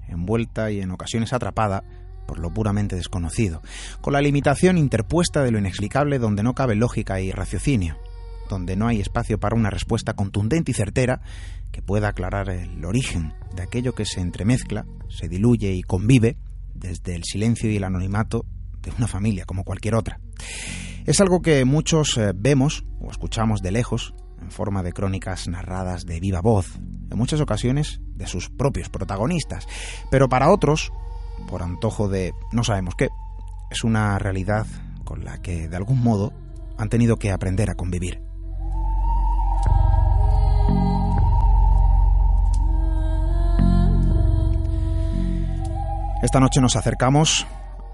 [0.07, 1.83] envuelta y en ocasiones atrapada
[2.27, 3.61] por lo puramente desconocido,
[4.01, 7.97] con la limitación interpuesta de lo inexplicable donde no cabe lógica y raciocinio,
[8.49, 11.21] donde no hay espacio para una respuesta contundente y certera
[11.71, 16.37] que pueda aclarar el origen de aquello que se entremezcla, se diluye y convive
[16.73, 18.45] desde el silencio y el anonimato
[18.81, 20.19] de una familia como cualquier otra.
[21.05, 26.05] Es algo que muchos eh, vemos o escuchamos de lejos en forma de crónicas narradas
[26.05, 26.77] de viva voz,
[27.09, 29.67] en muchas ocasiones de sus propios protagonistas,
[30.11, 30.91] pero para otros
[31.47, 33.09] por antojo de no sabemos qué.
[33.69, 34.65] Es una realidad
[35.03, 36.33] con la que de algún modo
[36.77, 38.21] han tenido que aprender a convivir.
[46.21, 47.45] Esta noche nos acercamos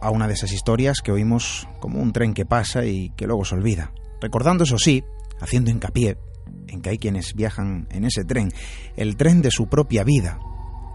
[0.01, 3.43] a una de esas historias que oímos como un tren que pasa y que luego
[3.43, 5.03] se olvida, recordando eso sí,
[5.41, 6.17] haciendo hincapié
[6.67, 8.51] en que hay quienes viajan en ese tren,
[8.95, 10.39] el tren de su propia vida,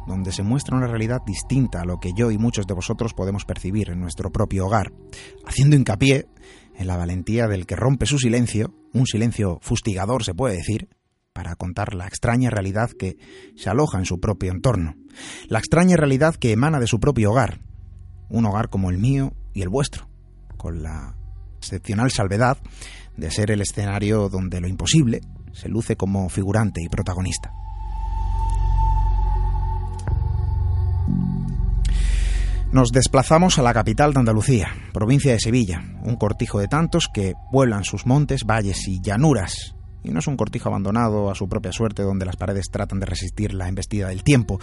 [0.06, 3.44] donde se muestra una realidad distinta a lo que yo y muchos de vosotros podemos
[3.44, 4.92] percibir en nuestro propio hogar,
[5.46, 6.26] haciendo hincapié
[6.76, 10.88] en la valentía del que rompe su silencio, un silencio fustigador se puede decir,
[11.32, 13.16] para contar la extraña realidad que
[13.56, 14.94] se aloja en su propio entorno,
[15.48, 17.60] la extraña realidad que emana de su propio hogar,
[18.28, 20.08] un hogar como el mío y el vuestro,
[20.56, 21.16] con la
[21.58, 22.58] excepcional salvedad
[23.16, 25.20] de ser el escenario donde lo imposible
[25.52, 27.52] se luce como figurante y protagonista.
[32.74, 37.34] Nos desplazamos a la capital de Andalucía, provincia de Sevilla, un cortijo de tantos que
[37.52, 39.76] vuelan sus montes, valles y llanuras.
[40.02, 43.06] Y no es un cortijo abandonado a su propia suerte donde las paredes tratan de
[43.06, 44.58] resistir la embestida del tiempo,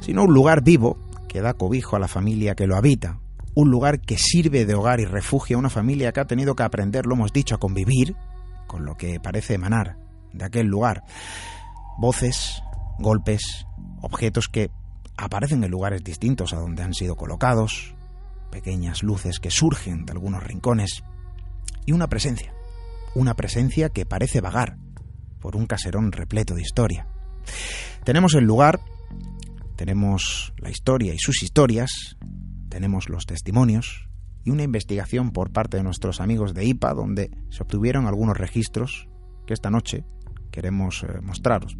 [0.00, 0.98] sino un lugar vivo
[1.28, 3.20] que da cobijo a la familia que lo habita,
[3.54, 6.64] un lugar que sirve de hogar y refugio a una familia que ha tenido que
[6.64, 8.16] aprender, lo hemos dicho, a convivir
[8.66, 9.98] con lo que parece emanar
[10.32, 11.04] de aquel lugar.
[11.96, 12.60] Voces,
[12.98, 13.68] golpes,
[14.00, 14.72] objetos que
[15.22, 17.94] aparecen en lugares distintos a donde han sido colocados,
[18.50, 21.04] pequeñas luces que surgen de algunos rincones
[21.86, 22.52] y una presencia,
[23.14, 24.76] una presencia que parece vagar
[25.40, 27.06] por un caserón repleto de historia.
[28.04, 28.80] Tenemos el lugar,
[29.76, 32.16] tenemos la historia y sus historias,
[32.68, 34.08] tenemos los testimonios
[34.44, 39.08] y una investigación por parte de nuestros amigos de IPA donde se obtuvieron algunos registros
[39.46, 40.04] que esta noche
[40.52, 41.76] queremos eh, mostraros.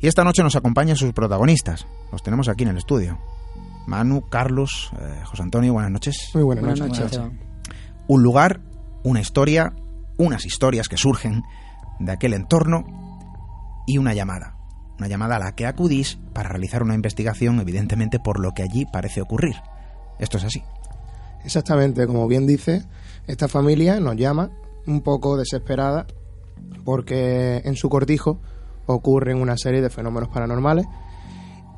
[0.00, 1.86] Y esta noche nos acompañan sus protagonistas.
[2.12, 3.18] Los tenemos aquí en el estudio.
[3.86, 6.30] Manu, Carlos, eh, José Antonio, buenas noches.
[6.34, 7.20] Muy buenas, noches.
[8.06, 8.60] Un lugar,
[9.02, 9.74] una historia,
[10.18, 11.42] unas historias que surgen
[11.98, 12.84] de aquel entorno
[13.86, 14.56] y una llamada.
[14.98, 18.86] Una llamada a la que acudís para realizar una investigación, evidentemente por lo que allí
[18.92, 19.56] parece ocurrir.
[20.18, 20.62] Esto es así.
[21.44, 22.84] Exactamente, como bien dice,
[23.26, 24.50] esta familia nos llama
[24.86, 26.06] un poco desesperada
[26.84, 28.40] porque en su cortijo
[28.86, 30.86] ocurren una serie de fenómenos paranormales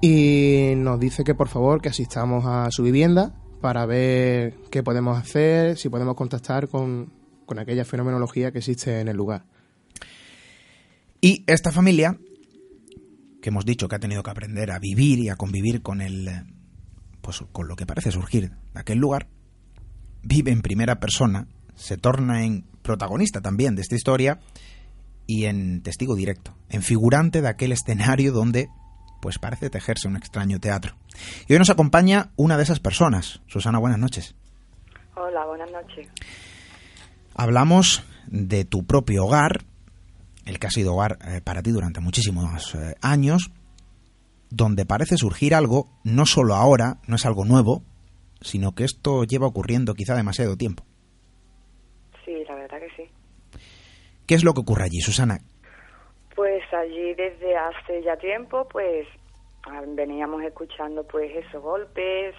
[0.00, 5.18] y nos dice que por favor que asistamos a su vivienda para ver qué podemos
[5.18, 7.12] hacer, si podemos contactar con,
[7.46, 9.46] con aquella fenomenología que existe en el lugar.
[11.20, 12.18] Y esta familia,
[13.40, 16.28] que hemos dicho que ha tenido que aprender a vivir y a convivir con el
[17.22, 19.28] pues con lo que parece surgir de aquel lugar,
[20.22, 24.38] vive en primera persona, se torna en protagonista también de esta historia
[25.26, 28.68] y en testigo directo, en figurante de aquel escenario donde
[29.20, 30.94] pues parece tejerse un extraño teatro.
[31.48, 33.40] Y hoy nos acompaña una de esas personas.
[33.46, 34.34] Susana, buenas noches.
[35.16, 36.08] Hola, buenas noches.
[37.34, 39.64] Hablamos de tu propio hogar,
[40.44, 43.50] el que ha sido hogar eh, para ti durante muchísimos eh, años,
[44.50, 47.82] donde parece surgir algo, no solo ahora, no es algo nuevo,
[48.42, 50.84] sino que esto lleva ocurriendo quizá demasiado tiempo.
[52.64, 53.10] Verdad que sí.
[54.26, 55.36] ¿Qué es lo que ocurre allí, Susana?
[56.34, 59.06] Pues allí desde hace ya tiempo, pues
[59.88, 62.34] veníamos escuchando pues esos golpes,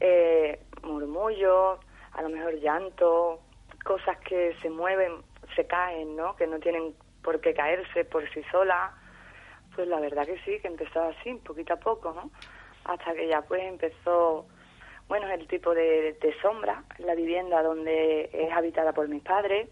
[0.00, 1.78] eh, murmullos,
[2.12, 3.40] a lo mejor llanto,
[3.84, 5.12] cosas que se mueven,
[5.54, 6.34] se caen, ¿no?
[6.36, 8.92] Que no tienen por qué caerse por sí solas.
[9.76, 12.30] Pues la verdad que sí, que empezó así, poquito a poco, ¿no?
[12.84, 14.46] Hasta que ya pues empezó,
[15.10, 19.68] bueno, el tipo de, de sombra la vivienda donde es habitada por mis padres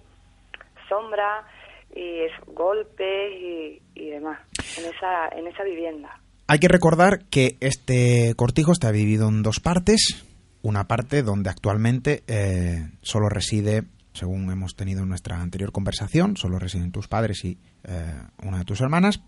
[0.89, 1.47] sombra
[1.95, 4.41] y es golpes y, y demás
[4.77, 6.21] en esa, en esa vivienda.
[6.47, 10.25] Hay que recordar que este cortijo está dividido en dos partes.
[10.63, 16.59] Una parte donde actualmente eh, solo reside, según hemos tenido en nuestra anterior conversación, solo
[16.59, 19.21] residen tus padres y eh, una de tus hermanas.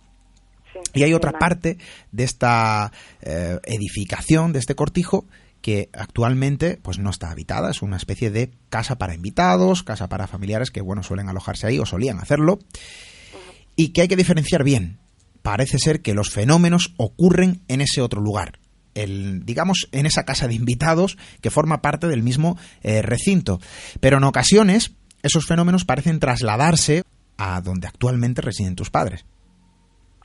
[0.92, 1.78] y hay otra parte
[2.10, 2.90] de esta
[3.22, 5.24] eh, edificación, de este cortijo,
[5.62, 10.26] que actualmente pues no está habitada, es una especie de casa para invitados, casa para
[10.26, 12.58] familiares que bueno suelen alojarse ahí o solían hacerlo.
[13.76, 14.98] Y que hay que diferenciar bien.
[15.42, 18.58] Parece ser que los fenómenos ocurren en ese otro lugar,
[18.94, 23.58] el, digamos en esa casa de invitados que forma parte del mismo eh, recinto,
[24.00, 24.92] pero en ocasiones
[25.22, 27.04] esos fenómenos parecen trasladarse
[27.38, 29.24] a donde actualmente residen tus padres.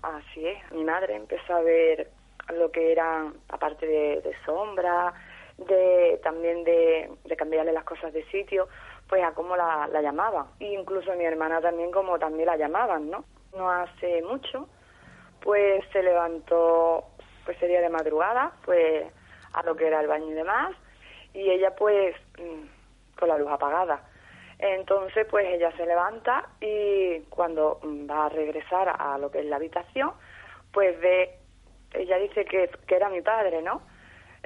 [0.01, 2.11] Así es, mi madre empezó a ver
[2.53, 5.13] lo que era, aparte de, de sombra,
[5.57, 8.67] de también de, de, cambiarle las cosas de sitio,
[9.07, 10.47] pues a cómo la, la llamaban.
[10.59, 13.23] E incluso mi hermana también como también la llamaban, ¿no?
[13.55, 14.67] No hace mucho,
[15.41, 17.05] pues se levantó,
[17.45, 19.05] pues sería de madrugada, pues
[19.53, 20.75] a lo que era el baño y demás,
[21.33, 24.03] y ella pues mm, con la luz apagada.
[24.57, 27.79] Entonces, pues ella se levanta y cuando
[28.09, 30.11] va a regresar a lo que es la habitación,
[30.71, 31.39] pues ve
[31.97, 33.81] ella dice que, que era mi padre, ¿no?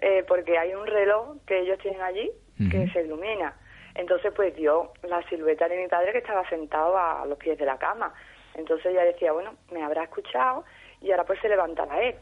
[0.02, 2.32] Eh, porque hay un reloj que ellos tienen allí
[2.72, 3.56] que se ilumina.
[3.96, 7.66] Entonces, pues dio la silueta de mi padre que estaba sentado a, los pies de
[7.66, 8.14] la cama.
[8.56, 10.66] Entonces ella decía, bueno, me habrá escuchado
[11.02, 12.16] y ahora pues se levantará él.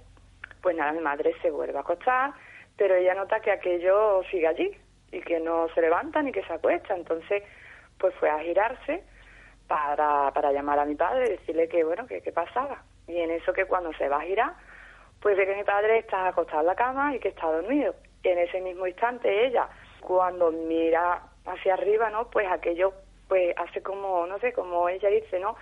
[0.62, 2.34] Pues nada, mi madre se vuelve a acostar,
[2.78, 4.78] pero ella nota que aquello sigue allí
[5.12, 6.96] y que no se levanta ni que se acuesta.
[6.96, 7.44] Entonces,
[8.00, 9.04] pues fue a girarse
[9.68, 12.84] para, para llamar a mi padre y decirle que, bueno, que qué pasaba.
[13.08, 14.54] Y en eso que cuando se va a girar,
[15.22, 17.96] pues ve que mi padre está acostado en la cama y que está dormido.
[18.24, 19.68] En ese mismo instante ella,
[20.02, 22.30] cuando mira hacia arriba, ¿no?
[22.30, 22.94] Pues aquello,
[23.28, 25.56] pues hace como, no sé, como ella dice, ¿no?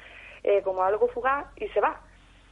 [0.44, 2.02] Eh, como algo fugaz y se va.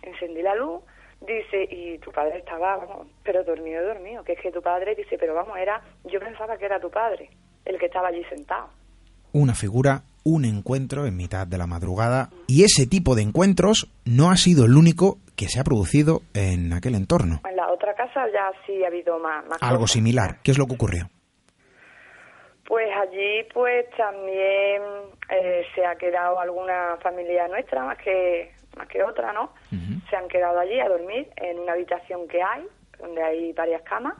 [0.02, 0.82] Encendí la luz,
[1.22, 5.18] dice, y tu padre estaba, vamos, pero dormido, dormido, que es que tu padre, dice,
[5.18, 7.30] pero vamos, era, yo pensaba que era tu padre,
[7.66, 8.70] el que estaba allí sentado.
[9.32, 14.32] Una figura, un encuentro en mitad de la madrugada, y ese tipo de encuentros no
[14.32, 17.42] ha sido el único que se ha producido en aquel entorno.
[17.50, 19.46] En la otra casa ya sí ha habido más.
[19.48, 19.94] más Algo cosas.
[19.94, 20.38] similar.
[20.44, 21.10] ¿Qué es lo que ocurrió?
[22.66, 24.82] Pues allí pues también
[25.30, 29.54] eh, se ha quedado alguna familia nuestra más que más que otra, ¿no?
[30.10, 32.66] Se han quedado allí a dormir en una habitación que hay,
[33.00, 34.16] donde hay varias camas.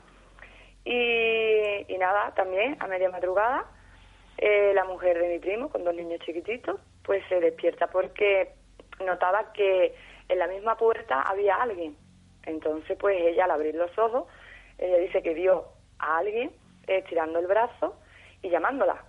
[0.86, 3.66] Y, y nada, también a media madrugada,
[4.38, 8.54] eh, la mujer de mi primo, con dos niños chiquititos, pues se despierta porque
[9.04, 9.96] notaba que
[10.30, 11.96] en la misma puerta había alguien.
[12.46, 14.26] Entonces, pues ella al abrir los ojos,
[14.78, 15.66] ella dice que vio
[16.00, 16.52] a alguien
[16.88, 17.96] estirando el brazo
[18.42, 19.04] y llamándola,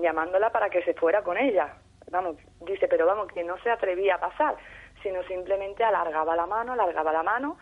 [0.00, 1.76] llamándola para que se fuera con ella.
[2.10, 4.56] Vamos, dice, pero vamos, que no se atrevía a pasar,
[5.02, 7.58] sino simplemente alargaba la mano, alargaba la mano.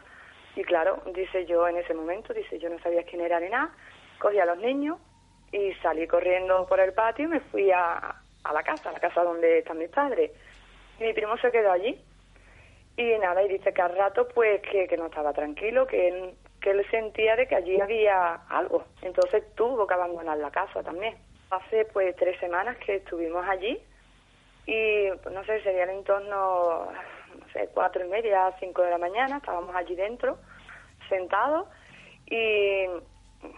[0.57, 3.71] Y claro, dice yo en ese momento, dice yo no sabía quién era ni nada,
[4.19, 4.99] cogí a los niños
[5.53, 9.01] y salí corriendo por el patio y me fui a, a la casa, a la
[9.01, 10.31] casa donde están mis padres.
[10.99, 12.03] Y mi primo se quedó allí.
[12.99, 16.73] Y nada, y dice que al rato pues que, no estaba tranquilo, que él, que
[16.73, 18.87] él sentía de que allí había algo.
[19.03, 21.17] Entonces tuvo que abandonar la casa también.
[21.49, 23.81] Hace pues tres semanas que estuvimos allí
[24.67, 28.99] y pues, no sé, serían en torno, no sé, cuatro y media, cinco de la
[28.99, 30.37] mañana, estábamos allí dentro,
[31.09, 31.69] sentados
[32.27, 32.85] y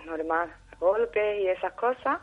[0.04, 2.20] normal, golpes y esas cosas.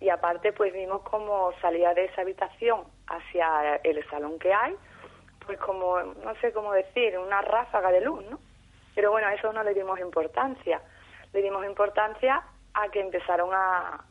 [0.00, 4.76] Y aparte pues vimos como salía de esa habitación hacia el salón que hay,
[5.46, 8.38] pues como, no sé cómo decir, una ráfaga de luz, ¿no?
[8.94, 10.80] Pero bueno, a eso no le dimos importancia.
[11.32, 12.42] Le dimos importancia
[12.74, 14.04] a que empezaron a,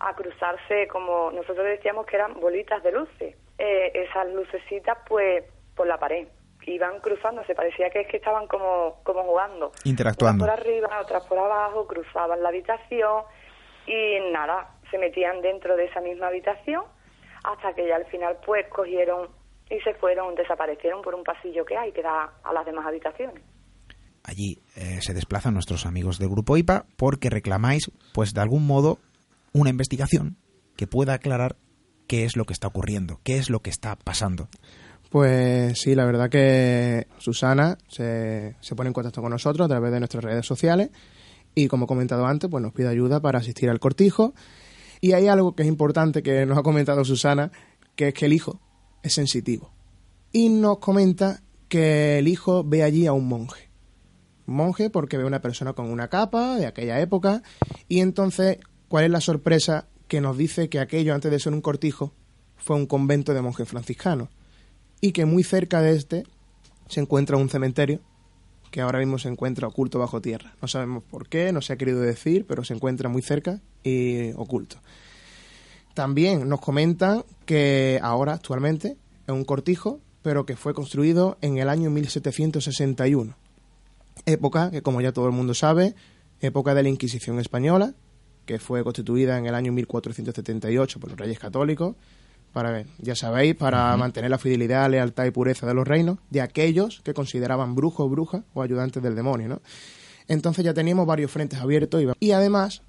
[0.00, 3.36] a cruzarse como nosotros decíamos que eran bolitas de luces.
[3.58, 5.44] Eh, esas lucecitas pues
[5.76, 6.26] por la pared.
[6.66, 9.72] Iban cruzándose, parecía que es que estaban como, como jugando.
[9.84, 10.44] Interactuando.
[10.44, 13.24] Unas por arriba, otras por abajo, cruzaban la habitación
[13.86, 16.84] y nada, se metían dentro de esa misma habitación
[17.44, 19.28] hasta que ya al final pues cogieron
[19.70, 23.42] y se fueron, desaparecieron por un pasillo que hay que da a las demás habitaciones.
[24.24, 28.98] Allí eh, se desplazan nuestros amigos del grupo IPA porque reclamáis, pues de algún modo,
[29.52, 30.36] una investigación
[30.76, 31.56] que pueda aclarar
[32.06, 34.48] qué es lo que está ocurriendo, qué es lo que está pasando.
[35.08, 39.92] Pues sí, la verdad que Susana se, se pone en contacto con nosotros a través
[39.92, 40.90] de nuestras redes sociales
[41.54, 44.34] y como he comentado antes, pues nos pide ayuda para asistir al cortijo.
[45.00, 47.50] Y hay algo que es importante que nos ha comentado Susana,
[47.96, 48.60] que es que el hijo
[49.02, 49.72] es sensitivo.
[50.32, 53.70] Y nos comenta que el hijo ve allí a un monje.
[54.46, 57.42] Monje porque ve a una persona con una capa de aquella época.
[57.88, 59.88] Y entonces, ¿cuál es la sorpresa?
[60.08, 62.12] Que nos dice que aquello, antes de ser un cortijo,
[62.56, 64.28] fue un convento de monjes franciscanos.
[65.00, 66.24] Y que muy cerca de este
[66.88, 68.00] se encuentra un cementerio
[68.70, 70.54] que ahora mismo se encuentra oculto bajo tierra.
[70.62, 74.32] No sabemos por qué, no se ha querido decir, pero se encuentra muy cerca y
[74.32, 74.76] oculto.
[75.94, 81.68] También nos comentan que ahora, actualmente, es un cortijo, pero que fue construido en el
[81.68, 83.34] año 1761.
[84.26, 85.94] Época que, como ya todo el mundo sabe,
[86.40, 87.94] época de la Inquisición española,
[88.46, 91.96] que fue constituida en el año 1478 por los reyes católicos,
[92.52, 97.00] para, ya sabéis, para mantener la fidelidad, lealtad y pureza de los reinos de aquellos
[97.02, 99.62] que consideraban brujos, brujas o ayudantes del demonio, ¿no?
[100.26, 102.82] Entonces ya teníamos varios frentes abiertos y, y además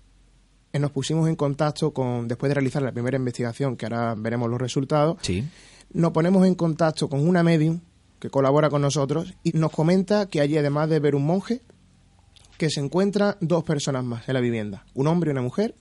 [0.73, 4.49] eh, nos pusimos en contacto con, después de realizar la primera investigación, que ahora veremos
[4.49, 5.43] los resultados, Sí.
[5.93, 7.79] nos ponemos en contacto con una medium
[8.19, 11.61] que colabora con nosotros y nos comenta que allí, además de ver un monje,
[12.57, 15.73] que se encuentran dos personas más en la vivienda, un hombre y una mujer,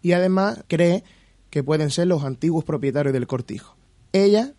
[0.00, 1.04] y además cree
[1.50, 3.76] que pueden ser los antiguos propietarios del cortijo.
[4.12, 4.52] Ella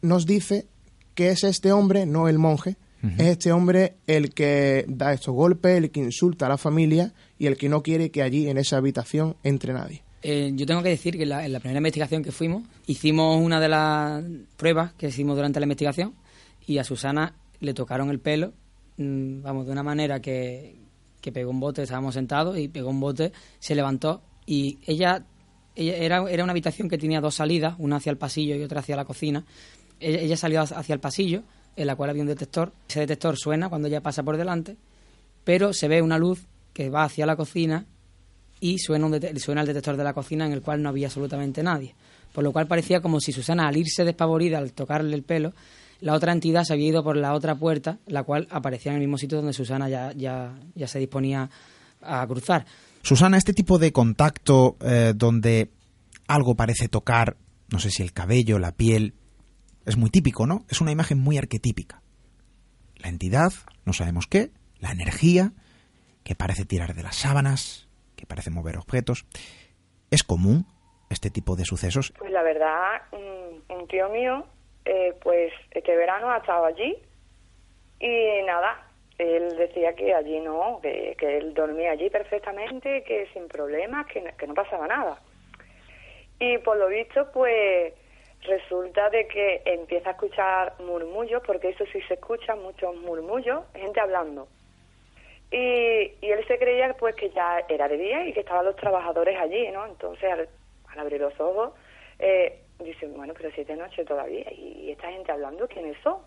[0.00, 0.66] nos dice
[1.14, 2.76] que es este hombre, no el monje,
[3.18, 7.46] es este hombre el que da estos golpes, el que insulta a la familia y
[7.46, 10.02] el que no quiere que allí en esa habitación entre nadie.
[10.22, 13.68] Eh, yo tengo que decir que en la, primera investigación que fuimos, hicimos una de
[13.68, 14.24] las
[14.56, 16.14] pruebas que hicimos durante la investigación
[16.66, 18.52] y a Susana le tocaron el pelo,
[18.96, 20.76] mm, vamos, de una manera que,
[21.20, 25.24] que pegó un bote, estábamos sentados y pegó un bote, se levantó y ella,
[25.76, 28.80] ella era, era una habitación que tenía dos salidas, una hacia el pasillo y otra
[28.80, 29.44] hacia la cocina.
[30.00, 31.42] Ella salió hacia el pasillo,
[31.74, 32.72] en la cual había un detector.
[32.88, 34.76] Ese detector suena cuando ella pasa por delante
[35.48, 36.46] pero se ve una luz
[36.78, 37.86] que va hacia la cocina
[38.60, 41.96] y suena, el detector de la cocina en el cual no había absolutamente nadie.
[42.32, 45.54] Por lo cual parecía como si Susana, al irse despavorida, al tocarle el pelo,
[46.00, 49.00] la otra entidad se había ido por la otra puerta, la cual aparecía en el
[49.00, 51.50] mismo sitio donde Susana ya, ya, ya se disponía
[52.00, 52.64] a cruzar.
[53.02, 55.72] Susana, este tipo de contacto eh, donde
[56.28, 57.36] algo parece tocar,
[57.72, 59.14] no sé si el cabello, la piel,
[59.84, 60.64] es muy típico, ¿no?
[60.68, 62.02] Es una imagen muy arquetípica.
[62.98, 63.52] La entidad,
[63.84, 65.54] no sabemos qué, la energía,
[66.28, 69.24] que parece tirar de las sábanas, que parece mover objetos.
[70.10, 70.66] ¿Es común
[71.08, 72.12] este tipo de sucesos?
[72.18, 74.44] Pues la verdad, un, un tío mío,
[74.84, 76.98] eh, pues este verano ha estado allí
[77.98, 84.06] y nada, él decía que allí no, que, él dormía allí perfectamente, que sin problemas,
[84.08, 85.18] que, que no pasaba nada.
[86.38, 87.94] Y por lo visto, pues
[88.42, 93.98] resulta de que empieza a escuchar murmullos, porque eso sí se escucha, muchos murmullos, gente
[93.98, 94.46] hablando.
[95.50, 98.76] Y, y él se creía pues que ya era de día y que estaban los
[98.76, 99.86] trabajadores allí, ¿no?
[99.86, 100.48] Entonces al,
[100.88, 101.72] al abrir los ojos
[102.18, 106.18] eh, dice, bueno, pero si es de noche todavía y, esta gente hablando, ¿quiénes son?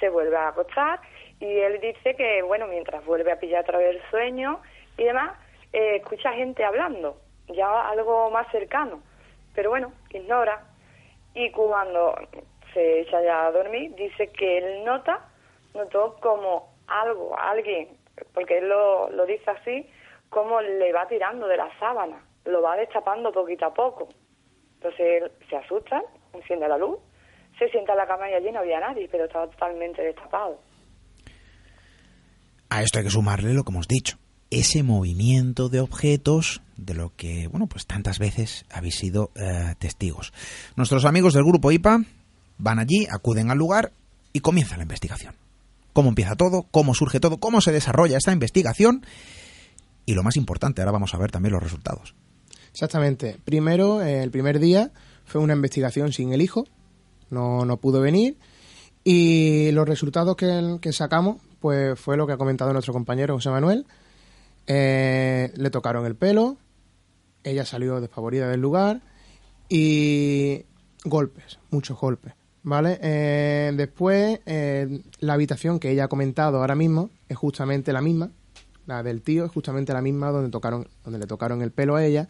[0.00, 1.00] Se vuelve a acostar
[1.40, 4.60] y él dice que, bueno, mientras vuelve a pillar otra vez el sueño
[4.96, 5.38] y demás,
[5.72, 7.18] eh, escucha gente hablando,
[7.48, 9.02] ya algo más cercano,
[9.54, 10.64] pero bueno, ignora.
[11.34, 12.14] Y cuando
[12.72, 15.28] se echa ya a dormir, dice que él nota,
[15.74, 17.88] notó como algo, alguien,
[18.32, 19.86] porque él lo, lo dice así,
[20.28, 24.08] como le va tirando de la sábana, lo va destapando poquito a poco.
[24.74, 26.02] Entonces él se asusta,
[26.32, 26.98] enciende la luz,
[27.58, 30.58] se sienta en la cama y allí no había nadie, pero estaba totalmente destapado.
[32.68, 34.18] A esto hay que sumarle lo que hemos dicho.
[34.50, 40.32] Ese movimiento de objetos de lo que, bueno, pues tantas veces habéis sido eh, testigos.
[40.76, 42.00] Nuestros amigos del grupo IPA
[42.58, 43.90] van allí, acuden al lugar
[44.32, 45.34] y comienza la investigación.
[45.96, 49.06] Cómo empieza todo, cómo surge todo, cómo se desarrolla esta investigación
[50.04, 52.14] y lo más importante, ahora vamos a ver también los resultados.
[52.70, 53.38] Exactamente.
[53.46, 54.92] Primero, eh, el primer día
[55.24, 56.66] fue una investigación sin el hijo,
[57.30, 58.36] no, no pudo venir
[59.04, 63.86] y los resultados que, sacamos pues fue lo que ha comentado nuestro compañero José Manuel.
[64.66, 66.58] Eh, le tocaron el pelo,
[67.42, 69.00] ella salió desfavorida del lugar
[69.70, 70.66] y
[71.06, 72.34] golpes, muchos golpes,
[72.66, 72.98] ¿vale?
[73.00, 78.32] Eh, después, eh, la habitación que ella ha comentado ahora mismo es justamente la misma,
[78.86, 82.04] la del tío es justamente la misma donde tocaron, donde le tocaron el pelo a
[82.04, 82.26] ella.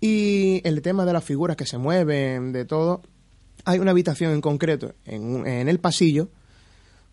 [0.00, 3.02] Y el tema de las figuras que se mueven, de todo,
[3.66, 6.30] hay una habitación en concreto en, en el pasillo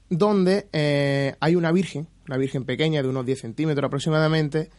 [0.10, 4.70] donde eh, hay una virgen, una virgen pequeña de unos 10 centímetros aproximadamente,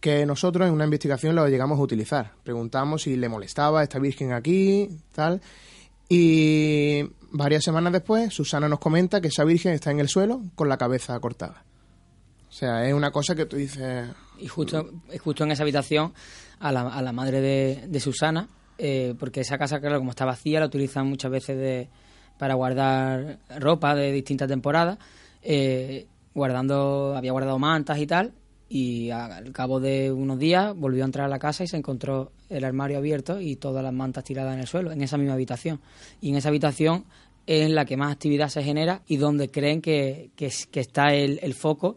[0.00, 2.32] que nosotros en una investigación lo llegamos a utilizar.
[2.44, 5.40] Preguntamos si le molestaba esta virgen aquí, tal.
[6.14, 10.68] Y varias semanas después, Susana nos comenta que esa virgen está en el suelo con
[10.68, 11.64] la cabeza cortada.
[12.50, 14.10] O sea, es una cosa que tú dices...
[14.38, 14.90] Y justo,
[15.24, 16.12] justo en esa habitación,
[16.60, 18.46] a la, a la madre de, Susana,
[18.76, 21.88] eh, porque esa casa, claro, como está vacía, la utilizan muchas veces de,
[22.38, 24.98] para guardar ropa de distintas temporadas,
[25.40, 28.34] eh, guardando, había guardado mantas y tal,
[28.74, 31.76] y a- al cabo de unos días volvió a entrar a la casa y se
[31.76, 35.34] encontró el armario abierto y todas las mantas tiradas en el suelo, en esa misma
[35.34, 35.80] habitación.
[36.22, 37.04] Y en esa habitación
[37.46, 41.12] es la que más actividad se genera y donde creen que, que, es- que está
[41.12, 41.96] el, el foco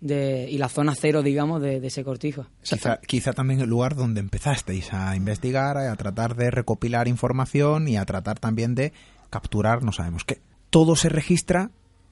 [0.00, 2.46] de, y la zona cero, digamos, de, de ese cortijo.
[2.62, 7.96] Quizá, quizá también el lugar donde empezasteis a investigar, a tratar de recopilar información y
[7.96, 8.92] a tratar también de
[9.30, 10.38] capturar no sabemos qué.
[10.70, 11.70] Todo se registra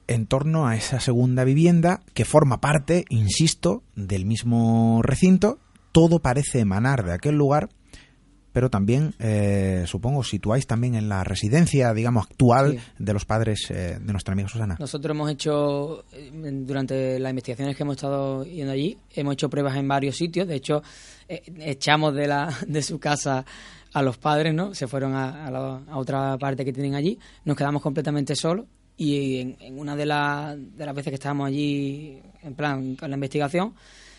[0.09, 5.59] en torno a esa segunda vivienda que forma parte, insisto, del mismo recinto.
[5.91, 7.69] Todo parece emanar de aquel lugar,
[8.51, 12.79] pero también, eh, supongo, situáis también en la residencia, digamos, actual Sí.
[12.97, 14.75] de los padres eh, de nuestra amiga Susana.
[14.79, 16.31] Nosotros hemos hecho, eh,
[16.65, 20.47] durante las investigaciones que hemos estado yendo allí, hemos hecho pruebas en varios sitios.
[20.47, 20.81] De hecho,
[21.27, 23.45] eh, echamos de, la, de su casa
[23.93, 24.73] a los padres, ¿no?
[24.73, 27.17] Se fueron a, a la- a otra parte que tienen allí.
[27.45, 28.65] Nos quedamos completamente solos.
[29.01, 33.09] Y en, en una de, la- de las veces que estábamos allí, en plan, con
[33.09, 33.73] la investigación,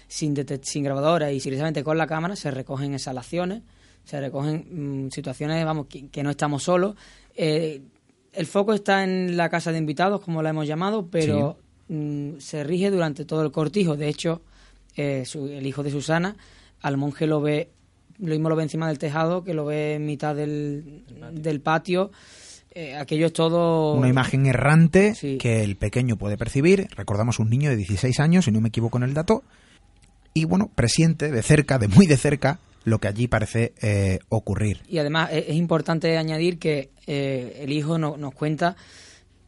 [0.08, 3.60] sin, sin grabadora y simplemente con la cámara, se recogen exhalaciones,
[4.04, 6.96] se recogen mm, situaciones, vamos, que, que no estamos solos.
[7.36, 7.82] Eh,
[8.32, 11.58] el foco está en la casa de invitados, como la hemos llamado, pero
[11.88, 13.96] mm, se rige durante todo el cortijo.
[13.98, 14.40] De hecho,
[14.96, 16.36] eh, su- el hijo de Susana,
[16.80, 17.68] al monje lo ve,
[18.18, 21.04] lo mismo lo ve encima del tejado, que lo ve en mitad del,
[21.34, 22.10] del patio.
[22.72, 23.94] Eh, aquello es todo...
[23.94, 25.38] Una imagen errante Sí.
[25.38, 26.88] que el pequeño puede percibir.
[26.96, 29.42] Recordamos un niño de 16 años, si no me equivoco en el dato.
[30.34, 34.82] Y bueno, presiente de cerca, de muy de cerca, lo que allí parece eh, ocurrir.
[34.88, 38.76] Y además es, es importante añadir que eh, el hijo no- nos cuenta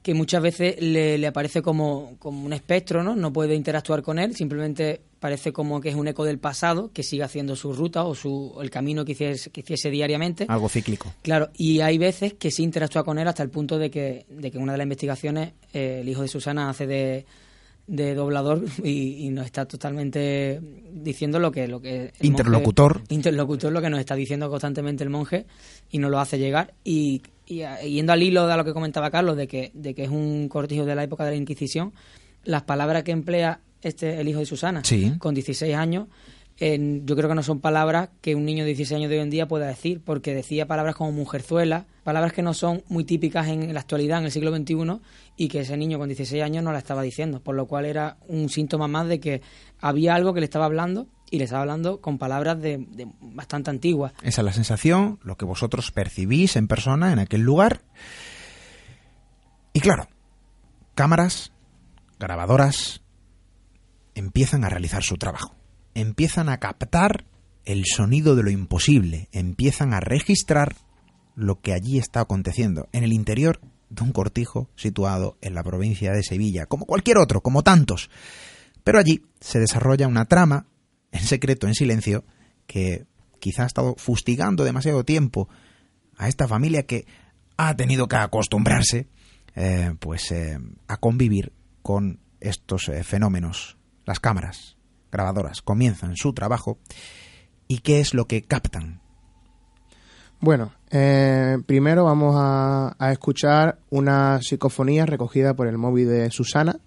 [0.03, 3.15] que muchas veces le, le aparece como, como un espectro, ¿no?
[3.15, 7.05] No puede interactuar con él, simplemente parece como que es un eco del pasado, que
[7.05, 10.47] sigue haciendo su ruta o su, el camino que hiciese, que hiciese diariamente.
[10.49, 11.13] Algo cíclico.
[11.23, 14.51] Claro, y hay veces que sí interactúa con él hasta el punto de que, de
[14.51, 17.25] que en una de las investigaciones eh, el hijo de Susana hace de,
[17.87, 20.61] de doblador y, y nos está totalmente
[20.93, 21.69] diciendo lo que...
[21.69, 23.03] Lo que Interlocutor.
[23.03, 25.47] monje- interlocutor, lo que nos está diciendo constantemente el monje
[25.93, 26.75] y nos lo hace llegar.
[26.83, 27.23] Y,
[27.53, 30.11] y, a- yendo al hilo de lo que comentaba Carlos, de que, de que es
[30.11, 31.93] un cortijo de la época de la Inquisición,
[32.45, 35.13] las palabras que emplea este el hijo de Susana Sí.
[35.19, 36.09] con 16 años,
[36.63, 39.31] yo creo que no son palabras que un niño de 16 años de hoy en
[39.31, 43.75] día pueda decir, porque decía palabras como mujerzuela, palabras que no son muy típicas en
[43.75, 45.01] la actualidad, en el siglo XXI,
[45.37, 48.17] y que ese niño con 16 años no la estaba diciendo, por lo cual era
[48.29, 49.43] un síntoma más de que
[49.81, 53.71] había algo que le estaba hablando y le estaba hablando con palabras de, de bastante
[53.71, 54.13] antiguas.
[54.23, 57.83] Esa es la sensación, lo que vosotros percibís en persona en aquel lugar.
[59.73, 60.07] Y claro,
[60.95, 61.51] cámaras,
[62.21, 63.03] grabadoras,
[64.15, 65.57] empiezan a realizar su trabajo.
[65.95, 67.25] Empiezan a captar
[67.65, 69.29] el sonido de lo imposible.
[69.33, 70.77] Empiezan a registrar
[71.35, 76.13] lo que allí está aconteciendo en el interior de un cortijo situado en la provincia
[76.13, 78.11] de Sevilla, como cualquier otro, como tantos.
[78.85, 80.67] Pero allí se desarrolla una trama,
[81.13, 82.25] en secreto, en silencio,
[82.67, 83.07] que
[83.39, 85.49] quizá ha estado fustigando demasiado tiempo
[86.17, 87.07] a esta familia que
[87.57, 89.09] ha tenido que acostumbrarse
[89.55, 93.77] eh, pues eh, a convivir con estos eh, fenómenos.
[94.05, 94.77] Las cámaras
[95.13, 96.79] grabadoras comienzan su trabajo
[97.69, 99.01] y qué es lo que captan.
[100.41, 106.81] Bueno, eh, primero vamos a, a escuchar una psicofonía recogida por el móvil de Susana,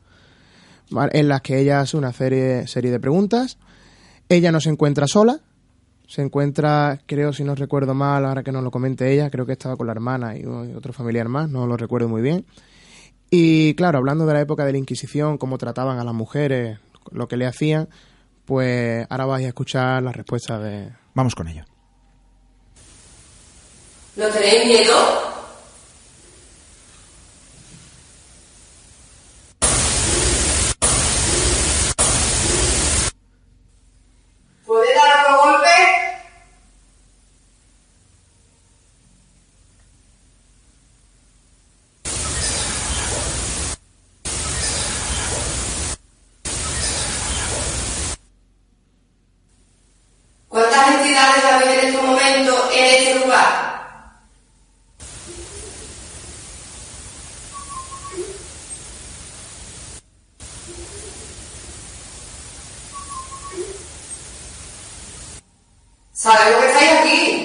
[1.11, 3.57] en las que ella hace una serie, serie de preguntas.
[4.27, 5.39] Ella no se encuentra sola,
[6.07, 9.53] se encuentra, creo, si no recuerdo mal, ahora que nos lo comente ella, creo que
[9.53, 12.45] estaba con la hermana y otro familiar más, no lo recuerdo muy bien.
[13.29, 16.79] Y claro, hablando de la época de la Inquisición, cómo trataban a las mujeres,
[17.11, 17.89] lo que le hacían,
[18.45, 20.91] pues ahora vais a escuchar la respuesta de...
[21.13, 21.65] Vamos con ello.
[24.15, 25.33] ¿No tenéis miedo?
[34.65, 35.69] ¿Puede dar otro golpe?
[50.47, 53.65] ¿Cuántas entidades habéis en este momento en este lugar?
[66.13, 67.41] Sabemos que estáis aquí.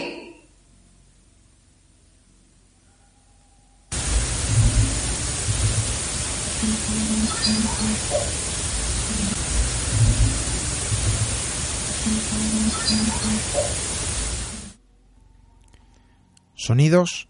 [16.71, 17.27] Sonidos,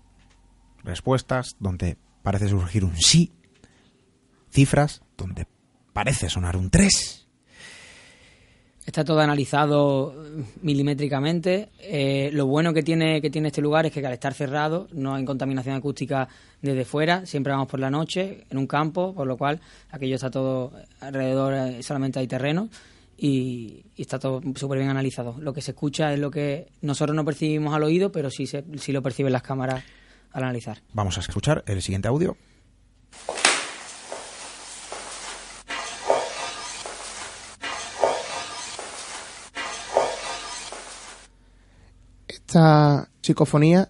[0.85, 3.33] respuestas donde parece surgir un sí,
[4.51, 5.47] cifras donde
[5.95, 7.27] parece sonar un 3.
[8.85, 10.15] Está todo analizado
[10.61, 11.71] milimétricamente.
[11.79, 15.15] Eh, lo bueno que tiene, que tiene este lugar es que al estar cerrado no
[15.15, 16.29] hay contaminación acústica
[16.61, 17.25] desde fuera.
[17.25, 19.59] Siempre vamos por la noche en un campo, por lo cual
[19.91, 20.71] aquello está todo
[21.01, 22.69] alrededor, eh, solamente hay terreno
[23.23, 25.37] y, y está todo súper bien analizado.
[25.39, 28.65] Lo que se escucha es lo que nosotros no percibimos al oído, pero sí, se,
[28.79, 29.85] sí lo perciben las cámaras
[30.33, 30.79] al analizar.
[30.95, 32.37] Vamos a escuchar el siguiente audio.
[42.51, 43.89] esta psicofonía,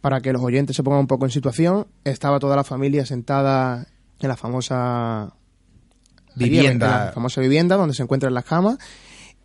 [0.00, 3.86] para que los oyentes se pongan un poco en situación, estaba toda la familia sentada
[4.18, 5.34] en la famosa
[6.34, 6.86] Vivienda.
[6.86, 8.78] en la famosa vivienda donde se encuentran las camas,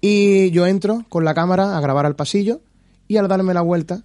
[0.01, 2.61] y yo entro con la cámara a grabar al pasillo
[3.07, 4.03] y al darme la vuelta,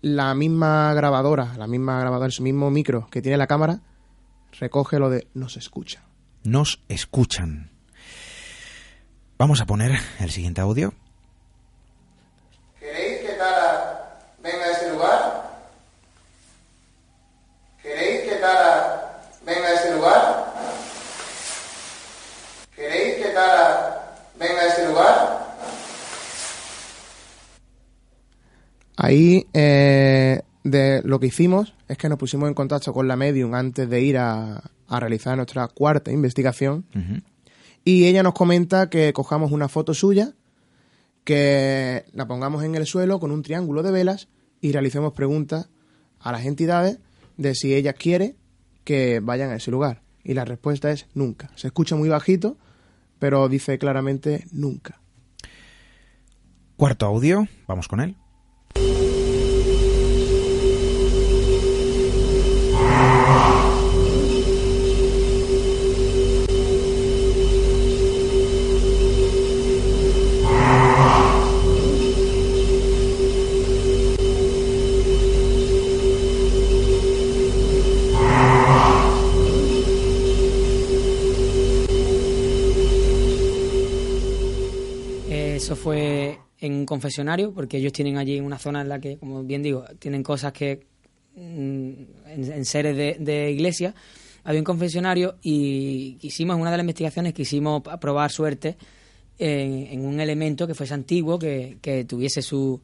[0.00, 3.80] la misma grabadora, la misma grabadora, el mismo micro que tiene la cámara,
[4.58, 6.02] recoge lo de no se escucha.
[6.44, 7.70] Nos escuchan.
[9.38, 10.94] Vamos a poner el siguiente audio.
[12.80, 15.50] ¿Queréis que Tara venga a este lugar?
[17.82, 20.54] ¿Queréis que Tara venga a este lugar?
[22.74, 25.38] ¿Queréis que Tara venga a este lugar?
[28.96, 33.54] Ahí eh, de lo que hicimos es que nos pusimos en contacto con la medium
[33.54, 36.84] antes de ir a, a realizar nuestra cuarta investigación
[37.84, 40.34] y ella nos comenta que cojamos una foto suya,
[41.24, 44.28] que la pongamos en el suelo con un triángulo de velas
[44.60, 45.68] y realicemos preguntas
[46.18, 46.98] a las entidades
[47.36, 48.34] de si ella quiere
[48.84, 50.02] que vayan a ese lugar.
[50.24, 51.50] Y la respuesta es nunca.
[51.54, 52.56] Se escucha muy bajito,
[53.18, 55.00] pero dice claramente nunca.
[56.76, 58.16] Cuarto audio, vamos con él.
[85.68, 89.42] Eso fue en un confesionario, porque ellos tienen allí una zona en la que, como
[89.44, 90.86] bien digo, tienen cosas que
[91.36, 91.40] mm,
[92.26, 93.94] en, en seres de, de iglesia.
[94.44, 98.78] Había un confesionario y quisimos, en una de las investigaciones, quisimos a- probar suerte
[99.38, 102.80] en, en un elemento que fuese antiguo, que, que tuviese su,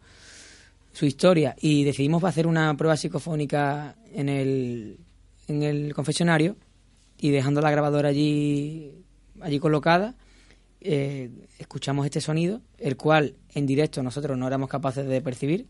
[0.92, 1.56] su historia.
[1.62, 4.98] Y decidimos hacer una prueba psicofónica en el,
[5.48, 6.56] en el confesionario
[7.18, 8.92] y dejando la grabadora allí,
[9.40, 10.16] allí colocada,
[10.84, 15.66] eh, escuchamos este sonido, el cual en directo nosotros no éramos capaces de percibir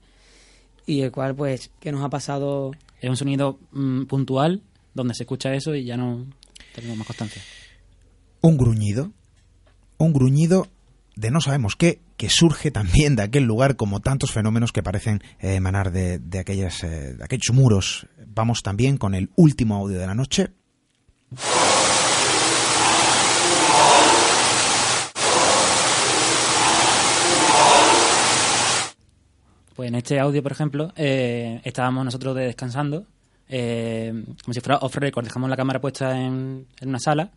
[0.86, 4.62] y el cual pues que nos ha pasado Es un sonido mm, puntual
[4.92, 6.26] donde se escucha eso y ya no
[6.74, 7.42] tenemos más constancia.
[8.40, 9.12] Un gruñido.
[9.98, 10.66] Un gruñido
[11.14, 15.22] de no sabemos qué, que surge también de aquel lugar como tantos fenómenos que parecen
[15.38, 18.08] eh, emanar de, de aquellas, eh, de aquellos muros.
[18.26, 20.50] Vamos también con el último audio de la noche.
[29.74, 33.06] Pues en este audio, por ejemplo, eh, estábamos nosotros de- descansando,
[33.48, 34.12] eh,
[34.44, 37.30] como si fuera off record, dejamos la cámara puesta en, en una sala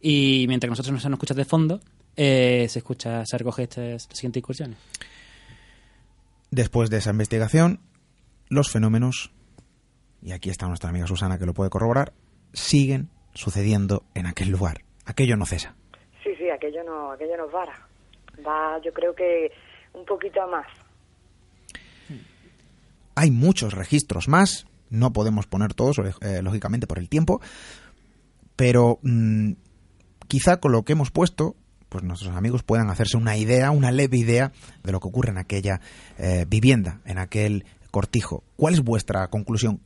[0.00, 1.80] y mientras que nosotros nos, nos escuchas de fondo,
[2.16, 4.76] eh, se escucha, se recoge este, estas siguientes incursiones.
[6.50, 7.80] Después de esa investigación,
[8.48, 9.32] los fenómenos,
[10.22, 12.12] y aquí está nuestra amiga Susana que lo puede corroborar,
[12.52, 14.82] siguen sucediendo en aquel lugar.
[15.06, 15.74] Aquello no cesa.
[16.22, 17.74] Sí, sí, aquello no, aquello no para.
[18.46, 19.50] Va, yo creo que
[19.92, 20.66] un poquito a más.
[23.14, 27.40] Hay muchos registros más, no podemos poner todos, eh, lógicamente por el tiempo,
[28.56, 29.52] pero mm,
[30.28, 31.56] quizá con lo que hemos puesto,
[31.88, 34.52] pues nuestros amigos puedan hacerse una idea, una leve idea
[34.82, 35.80] de lo que ocurre en aquella
[36.18, 38.42] eh, vivienda, en aquel cortijo.
[38.56, 39.80] ¿Cuál es vuestra conclusión?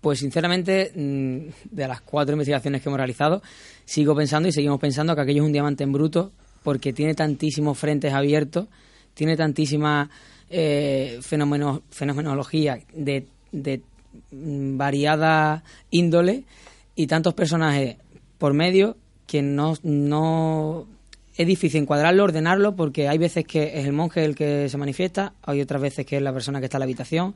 [0.00, 3.42] Pues sinceramente, mm, de las cuatro investigaciones que hemos realizado,
[3.84, 6.32] sigo pensando y seguimos pensando que aquello es un diamante en bruto
[6.62, 8.68] porque tiene tantísimos frentes abiertos,
[9.14, 10.10] tiene tantísima
[10.50, 13.80] eh, fenomeno- fenomenología de, de
[14.32, 16.44] mm, variada índole
[16.94, 17.96] y tantos personajes
[18.38, 20.86] por medio que no, no
[21.36, 25.34] es difícil encuadrarlo, ordenarlo, porque hay veces que es el monje el que se manifiesta,
[25.42, 27.34] hay otras veces que es la persona que está en la habitación.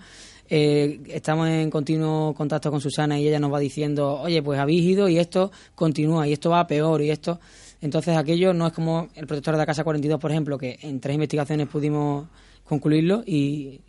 [0.49, 4.83] Eh, estamos en continuo contacto con Susana y ella nos va diciendo, oye, pues habéis
[4.83, 7.41] ido y esto continúa y esto va a peor y esto.
[7.83, 11.01] Entonces aquello no es como el protector de la Casa 42, por ejemplo, que en
[11.01, 12.27] tres investigaciones pudimos
[12.71, 13.81] concluirlo y,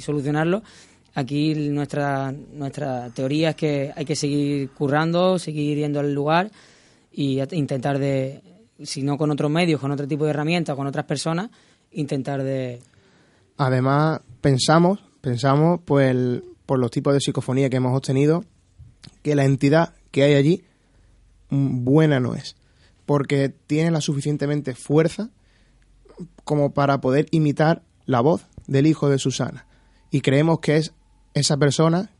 [0.00, 0.64] solucionarlo.
[1.14, 6.50] Aquí nuestra, nuestra teoría es que hay que seguir currando, seguir yendo al lugar
[7.12, 8.42] y intentar de,
[8.82, 11.50] si no con otros medios, con otro tipo de herramientas, con otras personas,
[11.92, 12.80] intentar de...
[13.56, 18.44] Además, pensamos, pensamos pues, por los tipos de psicofonía que hemos obtenido,
[19.22, 20.64] que la entidad que hay allí
[21.50, 22.56] mm, buena no es,
[23.06, 25.30] porque tiene la suficientemente fuerza
[26.42, 29.66] como para poder imitar la voz del hijo de Susana.
[30.10, 30.92] Y creemos que es
[31.32, 32.10] esa persona